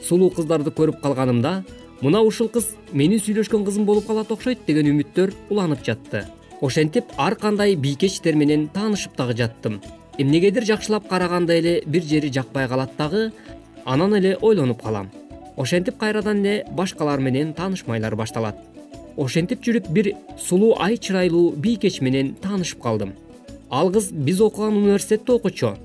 Сулуу 0.03 0.29
кыздарды 0.29 0.69
көрүп 0.69 0.99
калганымда 1.01 1.63
мына 2.01 2.21
ушул 2.21 2.49
кыз 2.49 2.73
менин 2.91 3.19
сүйлөшкөн 3.19 3.65
кызым 3.65 3.85
болуп 3.85 4.07
калат 4.07 4.31
окшойт 4.31 4.65
деген 4.67 4.89
үмүттөр 4.91 5.33
уланып 5.49 5.83
жатты. 5.85 6.25
Ошентип 6.61 7.05
ар 7.17 7.35
кандай 7.35 7.75
бийкечтер 7.75 8.35
менен 8.35 8.69
таанышып 8.73 9.15
дагы 9.17 9.35
жаттым. 9.37 9.81
Эмнегедир 10.17 10.65
жакшылап 10.65 11.07
караганда 11.07 11.57
эле 11.57 11.81
бир 11.85 12.03
жери 12.03 12.31
жакпай 12.31 12.67
калат 12.67 12.91
дагы 12.97 13.31
анан 13.85 14.15
эле 14.15 14.37
ойлонуп 14.41 14.81
калам. 14.81 15.11
Ошентип 15.57 15.97
кайрадан 15.97 16.39
эле 16.45 16.65
башкалар 16.71 17.19
менен 17.19 17.53
таанышмайлар 17.53 18.15
башталат. 18.15 18.55
Ошентип 19.17 19.61
жүрүп 19.63 19.89
бир 19.89 20.13
сулуу 20.39 20.75
ай 20.79 20.97
чырайлуу 20.97 21.51
бийкеч 21.51 22.01
менен 22.01 22.35
таанышып 22.41 22.81
калдым. 22.81 23.13
Ал 23.69 23.91
кыз 23.91 24.11
биз 24.11 24.41
окуган 24.41 24.77
университетте 24.77 25.31
окучу. 25.31 25.75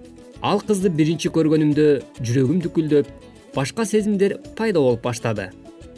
Ал 0.40 0.60
кызды 0.60 0.88
биринчи 0.88 1.28
көргөнүмдө 1.34 1.86
жүрөгүм 2.22 2.60
дүкүлдөп 2.62 3.08
башка 3.54 3.84
сезимдер 3.84 4.38
пайда 4.56 4.78
болуп 4.78 5.02
баштады 5.02 5.50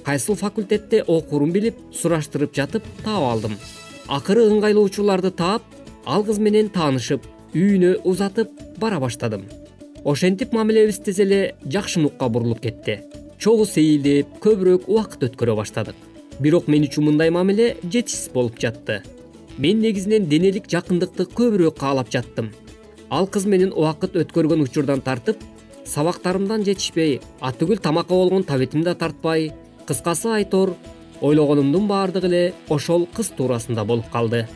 кайсыл 0.05 0.37
факультетте 0.37 1.03
окуурун 1.07 1.53
билип 1.53 1.77
сураштырып 1.93 2.55
жатып 2.57 2.87
таап 3.05 3.27
алдым. 3.33 3.57
Акыры 4.09 4.47
ыңгайлуу 4.51 4.89
учурларды 4.89 5.31
таап 5.31 5.63
ал 6.05 6.25
кыз 6.25 6.39
менен 6.39 6.71
таанышып 6.75 7.27
үйүнө 7.55 8.01
узатып 8.05 8.51
бара 8.79 9.01
баштадым. 9.01 9.45
Ошентип 10.05 10.53
мамилебиз 10.53 10.99
тез 11.05 11.21
эле 11.21 11.55
жакшы 11.67 12.01
нукка 12.01 12.29
бурулуп 12.29 12.61
кетти. 12.65 13.01
Чогуу 13.39 13.67
сейилдеп 13.67 14.39
көбүрөөк 14.41 14.89
убакыт 14.89 15.27
өткөрө 15.29 15.57
баштадык. 15.61 15.97
Бирок 16.41 16.69
мен 16.69 16.87
үчүн 16.89 17.05
мындай 17.11 17.31
мамиле 17.31 17.77
жетишсиз 17.85 18.31
болуп 18.33 18.59
жатты. 18.61 19.03
Мен 19.59 19.81
негизинен 19.81 20.29
денелик 20.29 20.69
жакындыкты 20.73 21.29
көбүрөөк 21.29 21.79
каалап 21.79 22.11
жаттым. 22.13 22.51
Ал 23.11 23.27
кыз 23.27 23.45
менен 23.45 23.75
убакыт 23.75 24.17
өткөргөн 24.17 24.63
учурдан 24.65 25.03
тартып 25.05 25.43
сабактарымдан 25.85 26.65
жетишпей 26.65 27.21
атүгүл 27.41 27.81
тамакка 27.83 28.15
болгон 28.15 28.45
табитим 28.45 28.85
да 28.87 28.95
тартпай 28.95 29.51
кыскасы 29.91 30.29
айтор 30.31 30.77
ойлогонумдун 31.21 31.89
баардыгы 31.91 32.29
эле 32.29 32.43
ошол 32.69 33.09
кыз 33.17 33.33
туурасында 33.37 33.85
болуп 33.85 34.07
калды. 34.13 34.47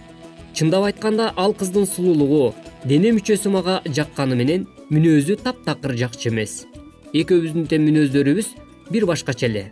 Чындап 0.55 0.85
айтканда 0.87 1.33
ал 1.37 1.55
кыздын 1.59 1.89
сулуулугу 1.91 2.55
дене 2.85 3.11
мүчөсү 3.17 3.51
мага 3.51 3.81
жакканы 3.85 4.39
менен 4.39 4.69
мүнөзү 4.95 5.41
таптакыр 5.43 5.97
жакчу 5.99 6.31
эмес. 6.31 6.65
Экөөбүздүн 7.13 7.67
тең 7.67 7.83
мүнөздөрүбүз 7.89 8.53
бир 8.95 9.07
башкача 9.11 9.49
эле. 9.51 9.65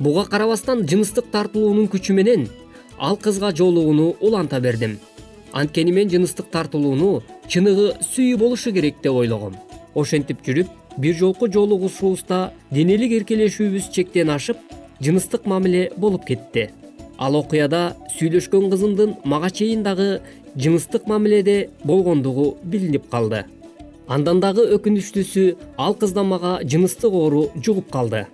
Буга 0.00 0.26
карабастан 0.26 0.82
жыныстык 0.90 1.30
тартылуунун 1.30 1.86
күчү 1.94 2.18
менен 2.18 2.48
ал 2.98 3.16
кызга 3.16 3.54
жолугууну 3.54 4.16
уланта 4.20 4.60
бердим. 4.60 4.98
Анткени 5.52 5.92
мен 5.92 6.10
жыныстык 6.10 6.50
тартылууну 6.50 7.22
чыныгы 7.46 7.92
сүйүү 8.02 8.38
болушу 8.38 8.72
керек 8.72 8.98
деп 9.02 9.14
ойлогом. 9.14 9.54
Ошентип 9.94 10.42
жүрүп 10.42 10.66
бир 10.98 11.14
жолку 11.14 11.46
жолугушуубузда 11.46 12.52
денелик 12.70 13.12
эркелешүүбүз 13.20 13.92
чектен 13.94 14.34
ашып 14.34 14.58
жыныстык 15.00 15.46
мамиле 15.46 15.90
болуп 15.96 16.24
кетти. 16.26 16.70
Ал 17.18 17.36
окуяда 17.36 17.96
сүйлөшкөн 18.18 18.70
кызымдын 18.70 19.16
мага 19.24 19.50
чейин 19.50 19.82
дагы 19.82 20.20
жыныстык 20.56 21.06
мамиледе 21.06 21.70
болгондугу 21.84 22.56
билинип 22.62 23.08
калды. 23.10 23.44
Андан 24.06 24.40
дагы 24.40 24.66
өкүнүчтүүсү 24.76 25.56
ал 25.78 25.94
кыздан 25.94 26.26
мага 26.28 26.58
жыныстык 26.62 27.12
оору 27.12 27.50
жугуп 27.56 27.90
калды. 27.90 28.26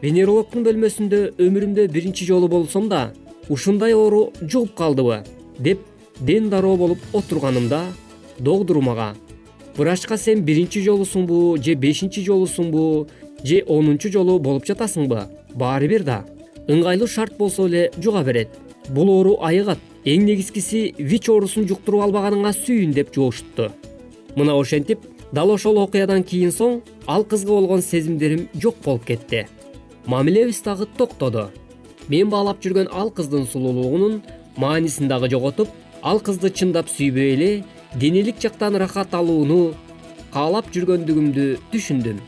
Венерологдун 0.00 0.64
бөлмөсүндө 0.64 1.20
өмүрүмдө 1.38 1.88
биринчи 1.88 2.24
жолу 2.24 2.48
болсом 2.48 2.88
да 2.88 3.12
ушундай 3.48 3.94
оору 3.94 4.32
жугуп 4.40 4.74
калдыбы 4.74 5.22
деп 5.58 5.80
ден 6.20 6.48
дароо 6.50 6.76
болуп 6.76 6.98
отурганымда 7.12 7.82
доктору 8.38 8.80
мага 8.80 9.14
врачка 9.76 10.16
сен 10.16 10.44
биринчи 10.44 10.82
жолусуңбу 10.84 11.56
же 11.62 11.74
бешинчи 11.74 12.24
жолусуңбу 12.24 13.08
же 13.42 13.62
онунчу 13.66 14.10
жолу 14.10 14.38
болуп 14.38 14.66
жатасыңбы 14.66 15.26
баары 15.54 15.88
бир 15.88 16.04
да 16.04 16.24
ыңгайлуу 16.68 17.08
шарт 17.08 17.38
болсо 17.38 17.66
эле 17.68 17.90
жуга 17.98 18.22
берет. 18.24 18.48
Бул 18.88 19.08
оору 19.08 19.38
айыгат 19.40 19.78
эң 20.04 20.26
негизгиси 20.26 20.94
вич 20.98 21.28
оорусун 21.28 21.68
жуктуруп 21.68 22.04
албаганыңа 22.08 22.52
сүйүн 22.52 22.92
деп 22.92 23.14
жоошту 23.14 23.70
мына 24.36 24.54
ошентип 24.58 24.98
дал 25.32 25.50
ошол 25.50 25.78
окуядан 25.78 26.22
кийин 26.22 26.52
соң 26.52 26.80
ал 27.06 27.24
кызга 27.24 27.52
болгон 27.52 27.82
сезимдерим 27.82 28.48
жок 28.54 28.76
болуп 28.84 29.04
кетти. 29.04 29.46
Мамилебиз 30.06 30.62
дагы 30.62 30.86
токтоду. 30.98 31.48
Мен 32.08 32.28
баалап 32.30 32.60
жүргөн 32.62 32.90
ал 32.92 33.10
кыздын 33.10 33.46
сулуулугунун 33.46 34.22
маанисин 34.56 35.08
дагы 35.08 35.30
жоготуп 35.30 35.68
ал 36.02 36.20
кызды 36.20 36.50
чындап 36.50 36.88
сүйбөй 36.88 37.34
эле 37.34 37.64
денелик 37.94 38.40
жактан 38.40 38.76
ырахат 38.76 39.14
алууну 39.14 39.74
каалап 40.32 40.70
жүргөндүгүмдү 40.74 41.46
түшүндүм. 41.72 42.18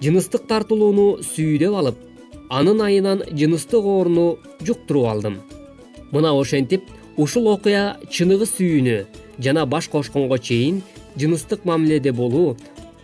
Жыныстык 0.00 0.46
тартылууну 0.46 1.24
сүйүү 1.24 1.58
деп 1.58 1.74
алып 1.74 2.07
анын 2.48 2.80
айынан 2.80 3.22
жыныстык 3.30 3.84
ооруну 3.84 4.38
жуктуруп 4.64 5.06
алдым. 5.06 5.38
Мына 6.12 6.32
ошентип 6.32 6.82
ушул 7.16 7.48
окуя 7.52 7.98
чыныгы 8.10 8.46
сүйүүнү 8.48 8.96
жана 9.44 9.66
баш 9.66 9.88
кошконго 9.92 10.38
чейин 10.38 10.82
жыныстык 11.16 11.64
мамиледе 11.64 12.12
болуу 12.12 12.56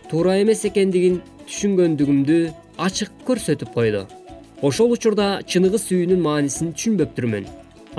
туура 0.09 0.39
эмес 0.41 0.65
экендигин 0.65 1.21
түшүнгөндүгүмдү 1.47 2.37
ачык 2.77 3.11
көрсөтүп 3.27 3.73
койду. 3.73 4.05
Ошол 4.61 4.95
учурда 4.95 5.41
чыныгы 5.45 5.77
сүйүүнүн 5.77 6.21
маанисин 6.25 6.73
түшүнбөптүрмүн 6.73 7.45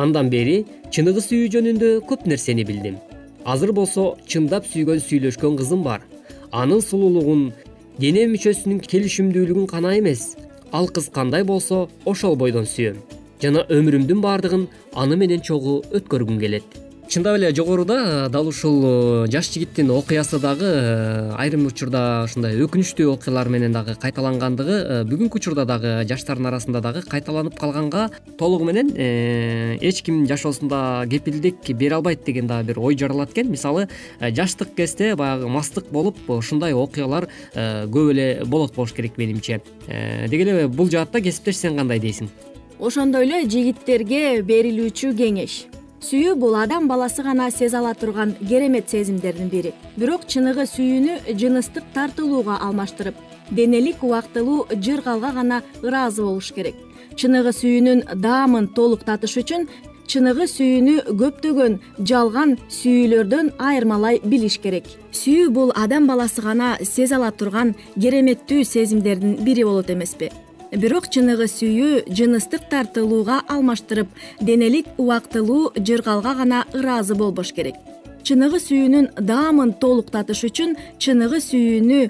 андан 0.03 0.31
бери 0.33 0.65
чыныгы 0.91 1.23
сүйүү 1.29 1.53
жөнүндө 1.55 1.91
көп 2.09 2.27
нерсени 2.27 2.65
билдим. 2.67 2.97
Азыр 3.45 3.73
болсо 3.73 4.17
чындап 4.27 4.67
сүйгөн 4.67 4.99
сүйлөшкөн 5.05 5.57
кызым 5.61 5.85
бар. 5.87 6.03
Анын 6.51 6.83
сулуулугун 6.83 7.53
дене 8.01 8.27
мүчөсүнүн 8.33 8.81
келишимдүүлүгүн 8.91 9.71
гана 9.71 9.95
эмес 10.01 10.35
ал 10.77 10.89
кыз 10.95 11.07
кандай 11.17 11.45
болсо 11.45 11.77
ошол 12.05 12.35
бойдон 12.43 12.67
сүйөм. 12.75 12.97
Жана 13.43 13.67
өмүрүмдүн 13.77 14.21
баардыгын 14.25 14.67
аны 15.03 15.17
менен 15.23 15.45
чогуу 15.49 15.83
өткөргүм 15.97 16.41
келет 16.43 16.86
чындап 17.09 17.37
эле 17.37 17.55
жогоруда 17.55 18.29
дал 18.29 18.49
ушул 18.49 18.83
э, 18.85 19.31
жаш 19.31 19.51
жигиттин 19.53 19.91
окуясы 19.91 20.39
дагы 20.39 20.67
э, 20.67 21.33
айрым 21.39 21.67
учурда 21.67 22.25
ушундай 22.25 22.57
өкүнүчтүү 22.59 23.13
окуялар 23.13 23.49
менен 23.49 23.73
дагы 23.73 23.95
кайталангандыгы 24.01 24.77
э, 24.77 25.05
бүгүнкү 25.07 25.39
учурда 25.39 25.65
дагы 25.69 25.93
жаштардын 26.09 26.49
арасында 26.51 26.81
дагы 26.83 27.03
кайталанып 27.07 27.59
калганга 27.59 28.09
толугу 28.39 28.67
менен 28.67 28.91
эч 28.97 30.03
ким 30.03 30.27
жашоосунда 30.27 31.07
кепилдик 31.11 31.63
бере 31.77 31.95
албайт 31.95 32.25
деген 32.25 32.47
дагы 32.47 32.73
бир 32.73 32.81
ой 32.81 32.99
жаралат 32.99 33.31
экен. 33.31 33.51
Мисалы 33.51 33.89
жаштык 34.21 34.75
кезде 34.75 35.15
баягы 35.15 35.49
мастык 35.49 35.91
болуп 35.91 36.19
ушундай 36.29 36.75
окуялар 36.75 37.29
көп 37.55 38.11
эле 38.11 38.43
болот 38.45 38.75
болуш 38.75 38.93
керек 38.93 39.17
менимче. 39.17 39.61
Деги 39.87 40.43
эле 40.43 40.69
бул 40.69 40.91
жаатта 40.91 41.21
кесиптеш 41.21 41.63
сен 41.63 41.77
кандай 41.77 42.01
дейсиң? 42.01 42.31
Ошондой 42.79 43.29
эле 43.29 43.49
жигиттерге 43.49 44.43
берилүүчү 44.43 45.15
кеңеш 45.17 45.67
сүйүү 46.07 46.37
бул 46.39 46.55
адам 46.55 46.87
баласы 46.87 47.23
гана 47.27 47.49
сезе 47.51 47.79
ала 47.79 47.93
турган 47.95 48.37
керемет 48.39 48.91
сезимдердин 48.91 49.49
бири. 49.51 49.73
Бирок 49.97 50.27
чыныгы 50.31 50.67
сүйүүнү 50.71 51.35
жыныстык 51.41 51.89
тартылууга 51.95 52.61
алмаштырып 52.63 53.19
денелик 53.51 54.05
убактылуу 54.07 54.67
жыргалга 54.71 55.33
гана 55.33 55.63
ыраазы 55.83 56.23
болуш 56.23 56.53
керек. 56.55 56.79
Чыныгы 57.17 57.51
сүйүүнүн 57.59 58.05
даамын 58.23 58.71
толуктатыш 58.79 59.37
үчүн 59.43 59.67
чыныгы 60.07 60.47
сүйүүнү 60.55 60.97
көптөгөн 61.11 61.79
жалган 61.99 62.57
сүйүүлөрдөн 62.79 63.55
айырмалай 63.59 64.21
билиш 64.23 64.61
керек. 64.63 64.87
Сүйүү 65.11 65.51
бул 65.51 65.75
адам 65.75 66.07
баласы 66.07 66.43
гана 66.43 66.77
сезе 66.83 67.19
ала 67.19 67.33
турган 67.33 67.75
кереметтүү 67.99 68.63
сезимдердин 68.65 69.41
бири 69.43 69.67
болот 69.67 69.91
эмеспи 69.91 70.31
бирок 70.77 71.09
чыныгы 71.09 71.49
сүйүү 71.49 72.05
жыныстык 72.13 72.69
тартылууга 72.71 73.41
алмаштырып 73.49 74.09
денелик 74.41 74.87
убактылуу 74.99 75.73
жыргалга 75.77 76.35
гана 76.35 76.65
ыраазы 76.75 77.17
болбош 77.17 77.53
керек. 77.57 77.75
Чыныгы 78.23 78.61
сүйүүнүн 78.61 79.11
даамын 79.21 79.73
толуктатыш 79.81 80.45
үчүн 80.51 80.77
чыныгы 81.01 81.41
сүйүүнү 81.41 82.01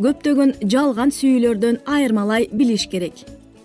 көптөгөн 0.00 0.58
жалган 0.62 1.12
сүйүүлөрдөн 1.14 1.82
айырмалай 1.84 2.48
билиш 2.52 2.88
керек. 2.88 3.24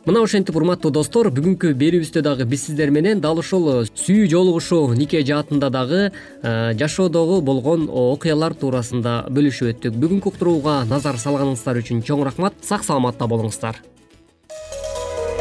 Мына 0.09 0.23
ошентип 0.23 0.55
урматтуу 0.57 0.89
достор 0.95 1.27
бүгүнкү 1.29 1.73
берүүбүздө 1.77 2.23
дагы 2.25 2.47
биз 2.49 2.63
сиздер 2.65 2.89
менен 2.89 3.19
дал 3.21 3.37
ушул 3.41 3.67
сүйүү 3.85 4.29
жолугушуу 4.31 4.95
нике 4.97 5.21
жаатында 5.27 5.69
дагы 5.69 5.99
э, 6.07 6.73
жашоодогу 6.79 7.41
болгон 7.45 7.85
окуялар 7.91 8.55
туурасында 8.57 9.27
бөлүшүп 9.29 9.75
өттүк. 9.75 10.01
Бүгүнкү 10.01 10.33
уктурууга 10.33 10.81
назар 10.89 11.19
салганыңыздар 11.21 11.83
үчүн 11.83 12.01
чоң 12.07 12.25
рахмат 12.25 12.57
сак 12.65 12.87
саламатта 12.87 13.27
болуңуздар 13.29 13.83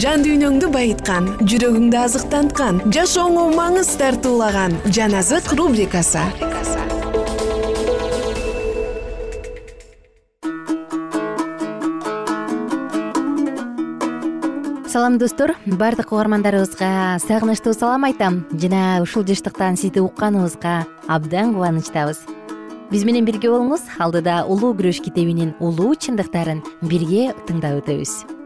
жан 0.00 0.24
дүйнөңдү 0.24 0.68
байыткан 0.74 1.26
жүрөгүңдү 1.46 1.98
азыктанткан 2.00 2.80
жашооңо 2.94 3.44
маңыз 3.54 3.92
тартуулаган 4.00 4.74
жан 4.90 5.14
азык 5.14 5.52
рубрикасы. 5.54 6.22
Салам 14.90 15.18
достор. 15.18 15.54
Баардык 15.66 16.12
угармандарыбызга 16.12 17.18
сагынычтуу 17.26 17.74
салам 17.74 18.06
айтам. 18.10 18.44
Жана 18.52 19.02
ушул 19.02 19.24
жыштыктан 19.26 19.76
сизди 19.76 20.02
укканыбызга 20.02 20.86
абдан 21.08 21.54
кубанычтабыз. 21.54 22.22
Биз 22.90 23.02
менен 23.04 23.26
бирге 23.26 23.50
болуңуз. 23.50 23.86
Алдыда 23.98 24.44
улуу 24.46 24.74
күрөш 24.74 25.02
китебинин 25.02 25.54
улуу 25.60 25.94
чындыктарын 25.98 26.62
бирге 26.82 27.34
тыңдап 27.46 27.82
өтөбүз 27.82 28.43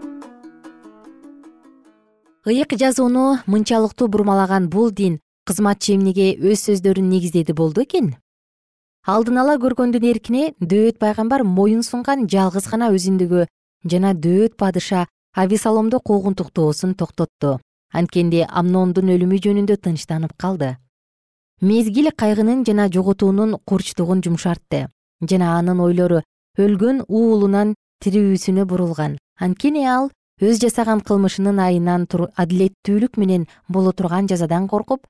ыйык 2.48 2.72
жазууну 2.80 3.40
мынчалыктуу 3.46 4.08
бурмалаган 4.08 4.68
бул 4.72 4.90
дин 4.90 5.20
кызматчы 5.48 5.94
эмнеге 5.96 6.32
өз 6.37 6.64
сөздөрүн 6.66 7.08
негиздеди 7.08 7.52
болду 7.52 7.82
экен. 7.84 8.16
Алдын 9.04 9.38
ала 9.42 9.56
көргөндүн 9.61 10.04
эркине 10.11 10.42
дөөт 10.61 10.98
пайгамбар 11.02 11.44
моюн 11.44 11.82
сунган 11.82 12.26
жалгыз 12.28 12.68
гана 12.72 12.90
өзүндүгү 12.96 13.46
жана 13.92 14.14
дөөт 14.14 14.56
падыша 14.61 15.06
абисаломду 15.37 16.00
куугунтуктоосун 16.00 16.94
токтотту. 16.94 17.58
Анткенде 17.92 18.44
амнондун 18.48 19.08
өлүмү 19.14 19.40
жөнүндө 19.44 19.76
тынчтанып 19.84 20.32
калды. 20.37 20.76
Мезгил 21.61 22.11
кайгынын 22.12 22.64
жана 22.64 22.88
жоготуунун 22.88 23.56
курчтугун 23.64 24.20
жумшартты 24.24 24.88
жана 25.20 25.58
анын 25.58 25.80
ойлору 25.80 26.22
өлгөн 26.58 27.04
уулунан 27.08 27.74
тирүүсүнө 28.04 28.64
бурулган. 28.64 29.18
Анткени 29.40 29.87
ал 29.87 30.11
өз 30.40 30.61
жасаган 30.62 31.01
кылмышынын 31.01 31.59
айынан 31.59 32.07
адилеттүүлүк 32.09 33.16
менен 33.16 33.46
боло 33.68 33.92
турган 33.92 34.29
жазадан 34.29 34.68
коркуп 34.68 35.07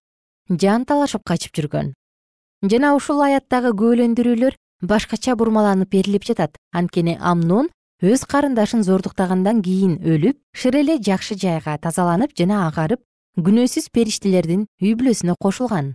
жан 0.49 0.85
талашып 0.85 1.23
качып 1.25 1.53
жүргөн. 1.57 1.93
Жана 2.63 2.95
ушул 2.97 3.21
аяттагы 3.23 3.75
күбөлөндүрүүлөр 3.77 4.57
башкача 4.83 5.37
бурмаланып 5.37 5.91
берилип 5.91 6.25
жатат. 6.25 6.57
Анткени 6.73 7.19
амнон 7.21 7.69
өз 8.03 8.25
карындашын 8.25 8.83
зордуктагандан 8.83 9.63
кийин 9.63 9.99
өлүп 10.01 10.39
шыр 10.55 10.81
эле 10.81 10.99
жакшы 10.99 11.37
жайга 11.37 11.77
тазаланып 11.79 12.33
жана 12.39 12.67
агарып 12.69 13.03
күнөөсүз 13.37 13.91
периштелердин 13.93 14.67
үй 14.81 14.95
бүлөсүнө 14.95 15.35
кошулган. 15.39 15.93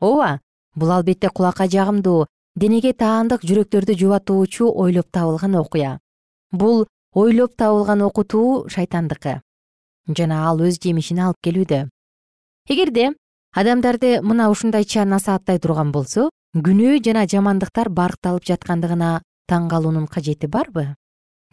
Ооба 0.00 0.40
бул 0.76 0.92
албетте 0.92 1.28
кулакка 1.28 1.66
жагымдуу 1.66 2.26
денеге 2.56 2.92
таандык 2.92 3.44
жүрөктөрдү 3.44 3.96
жубатуучу 3.98 4.70
ойлоп 4.70 5.10
табылган 5.10 5.56
окуя. 5.56 5.98
Бул 6.52 6.86
ойлоп 7.14 7.56
табылган 7.56 8.02
окутуу 8.02 8.68
шайтандыкы. 8.68 9.40
Жана 10.16 10.46
ал 10.48 10.60
өз 10.62 10.78
жемишин 10.82 11.18
алып 11.18 11.38
келүүдө. 11.42 11.88
Эгерде 12.68 13.12
адамдарды 13.54 14.20
мына 14.22 14.50
ушундайча 14.50 15.04
насааттай 15.04 15.58
турган 15.58 15.90
болсо 15.92 16.28
күнөө 16.54 17.00
жана 17.04 17.26
жамандыктар 17.26 17.90
баркталып 17.90 18.46
жаткандыгына 18.46 19.22
таң 19.50 19.68
калуунун 19.70 20.06
кажети 20.06 20.46
барбы? 20.46 20.94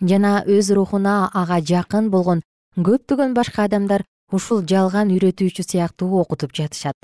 Жана 0.01 0.43
өз 0.45 0.69
рухуна 0.73 1.31
ага 1.33 1.59
жакын 1.61 2.11
болгон 2.13 2.43
көптөгөн 2.77 3.33
башка 3.33 3.65
адамдар 3.65 4.05
ушул 4.31 4.61
жалган 4.61 5.09
үйрөтүүчү 5.09 5.63
сыяктуу 5.65 6.19
окутуп 6.21 6.53
жатышат. 6.53 6.97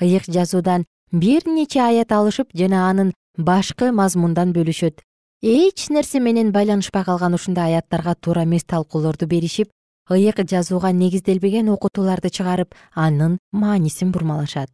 Ыйык 0.00 0.24
жазуудан 0.24 0.86
бир 1.12 1.44
нече 1.46 1.80
аят 1.84 2.12
алышып 2.12 2.48
жана 2.56 2.88
анын 2.88 3.12
башкы 3.36 3.92
мазмундан 3.92 4.52
бөлүшөт 4.56 5.02
эч 5.42 5.88
нерсе 5.90 6.20
менен 6.20 6.52
байланышпай 6.52 7.02
калган 7.04 7.34
ушундай 7.34 7.74
аяттарга 7.74 8.14
туура 8.14 8.44
эмес 8.44 8.62
талкуулорду 8.62 9.26
беришип 9.26 9.70
ыйык 10.08 10.38
жазууга 10.46 10.92
негизделбеген 10.92 11.68
окутууларды 11.68 12.30
чыгарып 12.30 12.76
анын 12.94 13.38
маанисин 13.50 14.12
бурмалашат. 14.12 14.70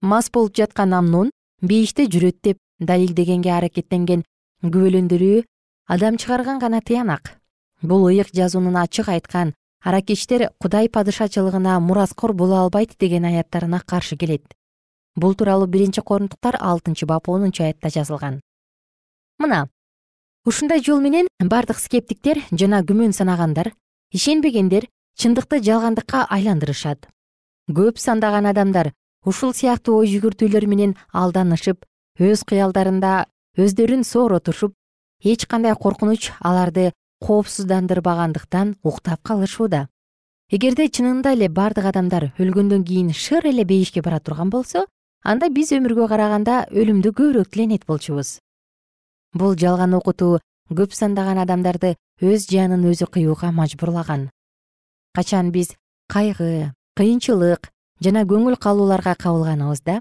Мас 0.00 0.30
болуп 0.30 0.56
жаткан 0.56 0.94
амнон 0.94 1.30
бейиште 1.60 2.06
жүрөт 2.06 2.40
деп 2.42 2.58
далилдегенге 2.80 3.52
аракеттенген 3.52 4.24
күбөлөндүрүү 4.64 5.44
адам 5.88 6.16
чыгарган 6.16 6.58
гана 6.58 6.80
тыянак. 6.80 7.36
Бул 7.82 8.08
ыйык 8.08 8.32
жазуунун 8.32 8.80
ачык 8.80 9.10
айткан 9.10 9.52
аракечтер 9.84 10.52
кудай 10.58 10.88
падышачылыгына 10.88 11.80
мураскор 11.80 12.32
боло 12.32 12.62
албайт 12.62 12.96
деген 12.98 13.26
аяттарына 13.26 13.82
каршы 13.84 14.16
келет. 14.16 14.56
Бул 15.16 15.34
тууралуу 15.34 15.66
биринчи 15.66 16.00
корунтуктар 16.00 16.56
алтынчы 16.60 17.04
бап 17.04 17.28
онунчу 17.28 17.62
аятта 17.62 17.90
жазылган 17.90 18.40
мына 19.38 19.68
ушундай 20.44 20.80
жол 20.82 21.00
менен 21.00 21.26
бардык 21.40 21.78
скептиктер 21.78 22.40
жана 22.52 22.82
күмөн 22.86 23.12
санагандар 23.12 23.72
ишенбегендер 24.12 24.86
чындыкты 25.18 25.60
жалгандыкка 25.64 26.26
айландырышат. 26.30 27.08
Көп 27.68 27.98
сандаган 27.98 28.46
адамдар 28.46 28.92
ушул 29.24 29.52
сыяктуу 29.54 29.98
ой 30.02 30.12
жүгүртүүлөр 30.12 30.66
менен 30.70 30.94
алданышып 31.12 31.84
өз 32.20 32.44
кыялдарында 32.46 33.26
өздөрүн 33.58 34.04
сооротушуп 34.04 34.74
эч 35.24 35.46
кандай 35.50 35.74
коркунуч 35.74 36.30
аларды 36.40 36.92
коопсуздандырбагандыктан 37.24 38.76
уктап 38.82 39.22
калышууда. 39.22 39.88
Эгерде 40.50 40.86
чынында 40.88 41.32
эле 41.34 41.48
бардык 41.48 41.90
адамдар 41.90 42.30
өлгөндөн 42.38 42.84
кийин 42.84 43.12
шыр 43.12 43.46
эле 43.50 43.64
бейишке 43.64 44.02
бара 44.02 44.20
турган 44.20 44.50
болсо 44.50 44.86
анда 45.24 45.50
биз 45.50 45.72
өмүргө 45.74 46.06
караганда 46.08 46.66
өлүмдү 46.70 47.10
көбүрөөк 47.18 47.50
тиленет 47.50 47.86
болчубуз 47.86 48.38
бул 49.38 49.56
жалган 49.58 49.94
окутуу 49.94 50.40
көп 50.70 50.94
сандаган 50.94 51.38
адамдарды 51.38 51.94
өз 52.22 52.48
жанын 52.50 52.84
өзү 52.90 53.06
кыюуга 53.12 53.52
мажбурлаган. 53.52 54.30
Качан 55.14 55.52
биз 55.52 55.74
кайгы 56.12 56.72
кыйынчылык 56.96 57.70
жана 58.00 58.24
көңүл 58.28 58.56
калууларга 58.60 59.14
кабылганыбызда 59.20 60.00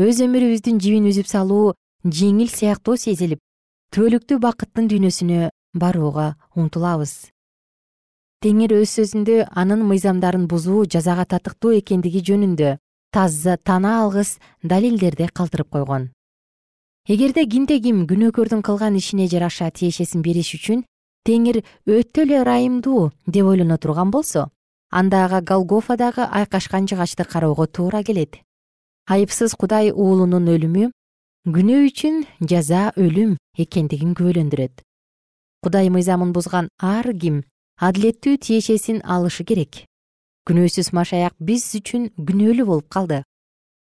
өз 0.00 0.20
өмүрүбүздүн 0.26 0.78
жибин 0.82 1.08
үзүп 1.10 1.28
салуу 1.28 1.74
жеңил 2.04 2.48
сыяктуу 2.50 2.96
сезилип 2.96 3.40
түбөлүктүү 3.94 4.38
бакыттын 4.42 4.88
дүйнөсүнө 4.90 5.50
барууга 5.82 6.32
умтулабыз 6.56 7.12
теңир 8.42 8.74
өз 8.78 8.94
сөзүндө 8.98 9.36
анын 9.62 9.84
мыйзамдарын 9.90 10.48
бузуу 10.50 10.86
жазага 10.94 11.26
татыктуу 11.34 11.76
экендиги 11.78 12.24
жөнүндө 12.30 12.72
таза 13.14 13.58
тана 13.70 13.98
алгыс 14.02 14.38
далилдерди 14.62 15.28
калтырып 15.38 15.70
койгон 15.76 16.08
эгерде 17.08 17.46
кимде 17.50 17.80
ким 17.82 18.04
күнөөкөрдүн 18.06 18.62
кылган 18.62 18.94
ишине 18.94 19.26
жараша 19.26 19.70
тиешесин 19.74 20.22
бериш 20.22 20.54
үчүн 20.54 20.84
теңир 21.26 21.64
өтө 21.86 22.22
эле 22.22 22.36
ырайымдуу 22.42 23.10
деп 23.26 23.46
ойлоно 23.46 23.78
турган 23.78 24.12
болсо 24.14 24.50
анда 24.90 25.24
ага 25.24 25.40
голгофадагы 25.40 26.22
айкашкан 26.30 26.86
жыгачты 26.86 27.24
кароого 27.24 27.66
туура 27.66 28.04
келет. 28.04 28.38
Айыпсыз 29.10 29.56
кудай 29.58 29.90
уулунун 29.90 30.46
өлүмү 30.46 30.92
күнөө 31.48 31.88
үчүн 31.88 32.22
жаза 32.38 32.92
өлүм 32.94 33.34
экендигин 33.58 34.14
күбөлөндүрөт. 34.14 34.84
Кудай 35.62 35.90
мыйзамын 35.90 36.30
бузган 36.32 36.68
ар 36.78 37.10
ким 37.18 37.42
адилеттүү 37.80 38.36
тиешесин 38.38 39.02
алышы 39.02 39.42
керек. 39.42 39.86
Күнөөсүз 40.46 40.92
машаяк 40.94 41.34
биз 41.40 41.66
үчүн 41.74 42.12
күнөөлүү 42.14 42.66
болуп 42.66 42.88
калды 42.88 43.24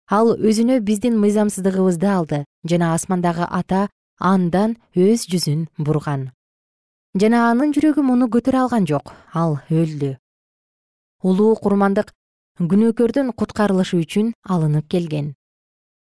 ал 0.09 0.35
өзүнө 0.39 0.81
биздин 0.81 1.19
мыйзамсыздыгыбызды 1.21 2.07
алды. 2.07 2.45
Жана 2.65 2.95
асмандагы 2.95 3.47
ата 3.49 3.89
андан 4.19 4.77
өз 4.95 5.27
жүзүн 5.31 5.67
бурган. 5.79 6.31
Жана 7.19 7.51
анын 7.51 7.73
жүрөгү 7.75 8.03
муну 8.03 8.29
көтөрө 8.29 8.67
алган 8.67 8.87
жок. 8.87 9.13
Ал 9.33 9.59
өлдү. 9.71 10.17
Улуу 11.23 11.55
курмандык 11.57 12.13
күнөөкөрдөн 12.61 13.33
куткарылышы 13.33 13.99
үчүн 14.03 14.33
алынып 14.45 14.89
келген. 14.89 15.35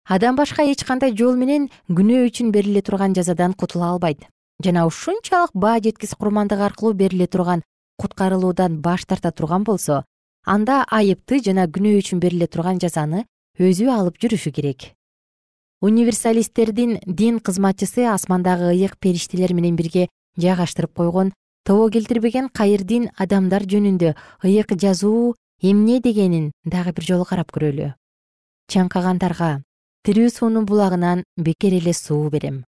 Адам 0.08 0.36
башка 0.36 0.64
эч 0.66 0.84
кандай 0.84 1.14
жол 1.14 1.36
менен 1.36 1.68
күнөө 1.88 2.30
үчүн 2.30 2.50
бериле 2.50 2.82
турган 2.82 3.14
жазадан 3.14 3.52
кутула 3.54 3.92
албайт. 3.92 4.24
Жана 4.62 4.86
ушунчалык 4.86 5.52
баа 5.54 5.80
жеткис 5.80 6.14
курмандык 6.18 6.60
аркылуу 6.60 6.94
бериле 6.94 7.26
турган 7.26 7.62
куткарылуудан 7.98 8.80
баш 8.80 9.04
тарта 9.04 9.30
турган 9.30 9.64
болсо 9.64 10.04
анда 10.44 10.82
айыпты 10.98 11.38
жана 11.46 11.68
күнөө 11.74 12.00
үчүн 12.02 12.22
бериле 12.24 12.46
турган 12.46 12.80
жазаны 12.82 13.26
өзү 13.60 13.90
алып 13.92 14.16
жүрүшү 14.16 14.52
керек. 14.52 14.94
Универсалисттердин 15.82 17.00
дин 17.06 17.40
кызматчысы 17.40 18.06
асмандагы 18.08 18.70
ыйык 18.72 18.96
периштелер 18.98 19.52
менен 19.52 19.76
бирге 19.76 20.08
жайгаштырып 20.38 20.94
койгон 20.94 21.32
тобо 21.64 21.90
келтирбеген 21.90 22.48
кайырдин 22.48 23.10
адамдар 23.18 23.66
жөнүндө 23.66 24.14
ыйык 24.44 24.72
жазуу 24.78 25.34
эмне 25.60 26.00
дегенин 26.00 26.52
дагы 26.64 26.92
бир 26.92 27.04
жолу 27.04 27.24
карап 27.24 27.52
көрөлү. 27.52 27.92
Чаңкагандарга 28.72 29.62
тирүү 30.06 30.30
суунун 30.30 30.64
булагынан 30.64 31.24
бекер 31.36 31.74
эле 31.74 31.92
суу 31.92 32.30
берем. 32.30 32.64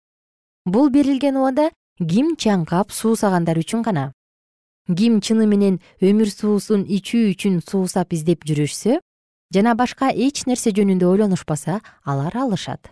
Бул 0.65 0.91
берилген 0.91 1.37
убада 1.37 1.71
ким 1.99 2.37
чаңкап 2.37 2.93
суусагандар 2.93 3.59
үчүн 3.59 3.83
гана? 3.83 4.13
Ким 4.87 5.21
чыны 5.21 5.47
менен 5.47 5.81
өмүр 6.01 6.31
суусун 6.31 6.87
ичүү 6.87 7.33
үчүн 7.35 7.61
суусап 7.67 8.13
издеп 8.13 8.45
жүрүшсө 8.45 9.01
жана 9.55 9.75
башка 9.75 10.11
эч 10.13 10.47
нерсе 10.47 10.73
жөнүндө 10.77 11.07
ойлонушпаса 11.09 11.81
алар 12.05 12.37
алышат. 12.37 12.91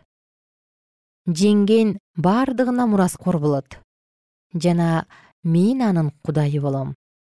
Жеңген 1.26 1.98
бардыгына 2.16 2.86
мураскор 2.86 3.38
болот. 3.38 3.80
Жана 4.54 5.06
мен 5.42 5.82
анын 5.82 6.12
кудайы 6.22 6.60
болом 6.60 6.94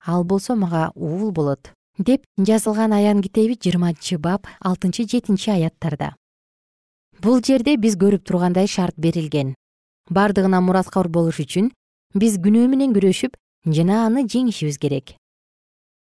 ал 0.06 0.24
болсо 0.24 0.54
мага 0.54 0.92
уул 0.94 1.32
болот 1.32 1.72
деп 1.98 2.24
жазылган 2.38 2.92
аян 2.92 3.22
китеби 3.22 3.56
жыйырманчы 3.56 4.18
бап 4.18 4.46
алтынчы 4.60 5.06
жетинчи 5.08 5.50
аяттарда. 5.50 6.14
Бул 7.20 7.40
жерде 7.42 7.76
биз 7.76 7.96
көрүп 7.96 8.22
тургандай 8.22 8.68
шарт 8.68 8.94
берилген. 8.96 9.54
Бардыгына 10.10 10.60
мураскор 10.60 11.08
болуш 11.08 11.40
үчүн 11.40 11.72
биз 12.14 12.36
күнөө 12.38 12.68
менен 12.68 12.92
күрөшүп 12.94 13.34
жана 13.66 14.04
аны 14.06 14.26
жеңишибиз 14.28 14.78
керек. 14.78 15.16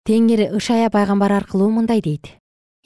Теңир 0.06 0.50
ышая 0.56 0.90
пайгамбар 0.90 1.32
аркылуу 1.40 1.70
мындай 1.70 2.00
дейт 2.04 2.36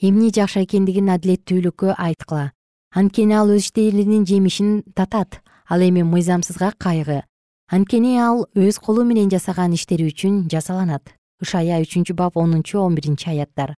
эмне 0.01 0.29
жакшы 0.29 0.63
экендигин 0.65 1.09
адилеттүүлүккө 1.09 1.95
айткыла. 1.97 2.51
Анткени 2.91 3.35
ал 3.35 3.49
өз 3.49 3.63
иштеринин 3.63 4.25
жемишин 4.25 4.83
татат 4.95 5.41
ал 5.69 5.81
эми 5.81 6.03
мыйзамсызга 6.03 6.73
кайгы. 6.77 7.23
Анткени 7.71 8.17
ал 8.19 8.45
өз 8.55 8.79
колу 8.79 9.03
менен 9.03 9.29
жасаган 9.29 9.73
иштери 9.73 10.07
үчүн 10.11 10.49
жазаланат 10.51 11.15
ышая 11.41 11.81
үчүнчү 11.81 12.13
бап 12.13 12.37
онунчу 12.37 12.79
он 12.79 12.95
биринчи 12.95 13.29
аяттар. 13.29 13.75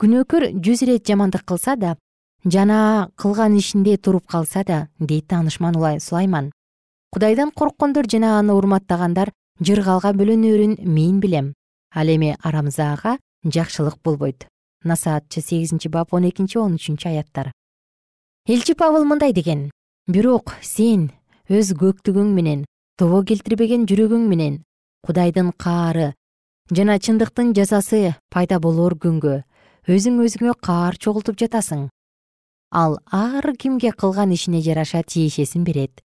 Күнөөкөр 0.00 0.50
жүз 0.60 0.82
ирет 0.84 1.06
жамандык 1.06 1.44
кылса 1.44 1.76
да 1.76 1.96
жана 2.44 3.10
кылган 3.16 3.56
ишинде 3.56 3.96
туруп 3.96 4.26
калса 4.26 4.64
да 4.64 4.88
дейт 4.98 5.28
таанышман 5.28 5.76
улай 5.76 6.00
сулайман. 6.00 6.52
Кудайдан 7.12 7.50
корккондор 7.50 8.08
жана 8.08 8.38
аны 8.38 8.52
урматтагандар 8.52 9.32
жыргалга 9.60 10.12
бөлөнөрүн 10.12 10.80
мен 10.84 11.20
билем. 11.20 11.54
Ал 11.94 12.08
эми 12.08 12.36
арамзаага 12.42 13.18
жакшылык 13.44 13.96
болбойт 14.02 14.48
насаатчы 14.86 15.40
сегизинчи 15.40 15.88
бап 15.88 16.14
он 16.14 16.28
экинчи 16.28 16.58
он 16.58 16.76
үчүнчү 16.78 17.08
аяттар. 17.10 17.52
Элчи 18.46 18.74
павыл 18.74 19.04
мындай 19.04 19.32
деген. 19.32 19.70
Бирок 20.06 20.54
сен 20.62 21.10
өз 21.50 21.74
көктүгүң 21.74 22.30
менен 22.34 22.64
тобо 22.96 23.24
келтирбеген 23.26 23.84
жүрөгүң 23.90 24.28
менен 24.30 24.62
кудайдын 25.06 25.52
каары 25.58 26.14
жана 26.70 26.98
чындыктын 26.98 27.52
жазасы 27.58 28.14
пайда 28.30 28.58
болоор 28.62 28.96
күнгө 29.02 29.42
өзүң 29.86 30.18
өзүңө 30.24 30.54
каар 30.62 30.96
чогултуп 30.98 31.38
жатасың. 31.38 31.88
Ал 32.70 32.98
ар 33.14 33.52
кимге 33.58 33.92
кылган 33.92 34.32
ишине 34.34 34.60
жараша 34.62 35.02
тиешесин 35.02 35.64
берет. 35.64 36.02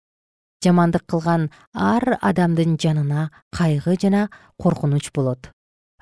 Жамандык 0.64 1.06
кылган 1.08 1.50
ар 1.74 2.18
адамдын 2.22 2.76
жанына 2.76 3.30
кайгы 3.56 3.96
жана 4.02 4.30
коркунуч 4.58 5.12
болот. 5.16 5.52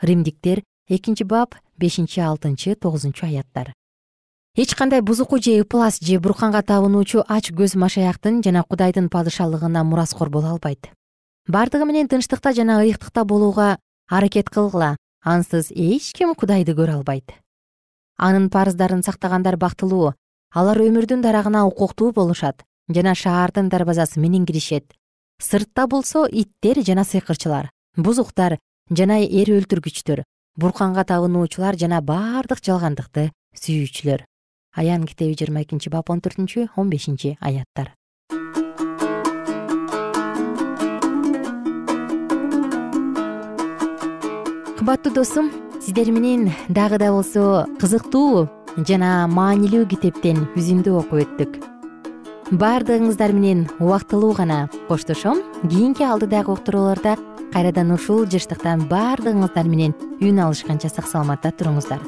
Римдиктер 0.01 0.63
экинчи 0.89 1.23
бап 1.23 1.55
бешинчи 1.77 2.19
алтынчы 2.19 2.75
тогузунчу 2.75 3.25
аяттар. 3.25 3.73
Эч 4.55 4.73
кандай 4.75 5.01
бузуку 5.01 5.37
же 5.41 5.59
ыплас 5.61 5.99
же 6.01 6.19
бурканга 6.19 6.63
табынуучу 6.63 7.23
ач 7.27 7.51
көз 7.51 7.77
машаяктын 7.77 8.41
жана 8.41 8.63
кудайдын 8.63 9.09
падышалыгына 9.09 9.83
мураскор 9.83 10.29
боло 10.29 10.49
албайт. 10.49 10.89
Бардыгы 11.47 11.85
менен 11.85 12.07
тынчтыкта 12.07 12.53
жана 12.53 12.81
ыйыктыкта 12.81 13.23
болууга 13.23 13.77
аракет 14.09 14.49
кылгыла 14.49 14.97
ансыз 15.23 15.69
эч 15.69 16.11
ким 16.13 16.33
кудайды 16.33 16.73
көрө 16.73 16.97
албайт. 16.97 17.31
Анын 18.17 18.49
парыздарын 18.49 19.03
сактагандар 19.03 19.57
бактылуу 19.57 20.15
алар 20.49 20.81
өмүрдүн 20.81 21.21
дарагына 21.21 21.67
укуктуу 21.67 22.11
болушат 22.11 22.63
жана 22.89 23.13
шаардын 23.13 23.69
дарбазасы 23.69 24.19
менен 24.19 24.45
киришет. 24.45 24.91
Сыртта 25.39 25.85
болсо 25.87 26.25
иттер 26.25 26.81
жана 26.81 27.03
сыйкырчылар 27.03 27.69
бузуктар 27.95 28.57
жана 28.89 29.19
эр 29.21 29.53
өлтүргүчтөр 29.59 30.23
бурканга 30.57 31.03
табынуучулар 31.05 31.77
жана 31.77 32.01
бардык 32.01 32.63
жалгандыкты 32.65 33.29
сүйүүчүлөр. 33.61 34.25
Аян 34.73 35.05
китеби 35.05 35.37
жыйырма 35.37 35.61
экинчи 35.61 35.91
бап 35.93 36.09
он 36.09 36.21
төртүнчү 36.21 36.67
он 36.75 36.89
бешинчи 36.89 37.37
аяттар. 37.39 37.93
Кымбаттуу 44.77 45.13
досум 45.13 45.53
сиздер 45.79 46.09
менен 46.11 46.51
дагы 46.69 46.97
да 46.97 47.13
болсо 47.13 47.65
кызыктуу 47.77 48.47
жана 48.77 49.27
маанилүү 49.29 49.85
китептен 49.93 50.47
үзүндү 50.57 50.97
окуп 50.97 51.25
өттүк 51.25 51.76
баардыгыңыздар 52.51 53.33
менен 53.35 53.67
убактылуу 53.79 54.31
гана. 54.33 54.69
Коштошом 54.87 55.41
кийинки 55.67 56.03
алдыдагы 56.03 56.53
уктурууларда 56.53 57.17
кайрадан 57.51 57.91
ушул 57.91 58.23
жыштыктан 58.25 58.87
баардыгыңыздар 58.87 59.67
менен 59.67 59.93
үн 60.21 60.39
алышканча 60.39 60.87
сак 60.87 61.09
саламатта 61.11 61.51
туруңуздар. 61.51 61.99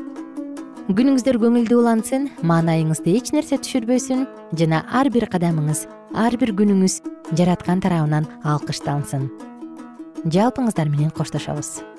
Күнүңүздөр 0.90 1.42
көңүлдүү 1.44 1.82
улансын 1.84 2.30
маанайыңызды 2.42 3.18
эч 3.20 3.34
нерсе 3.36 3.60
түшүрбөсүн 3.60 4.26
жана 4.56 4.86
ар 4.88 5.12
бир 5.12 5.28
кадамыңыз 5.30 5.86
ар 6.16 6.40
бир 6.40 6.56
күнүңүз 6.56 7.02
жараткан 7.36 7.84
тарабынан 7.84 8.32
алкышталсын. 8.42 9.30
Жалпыңыздар 10.24 10.90
менен 10.90 11.12
коштошобуз 11.12 11.99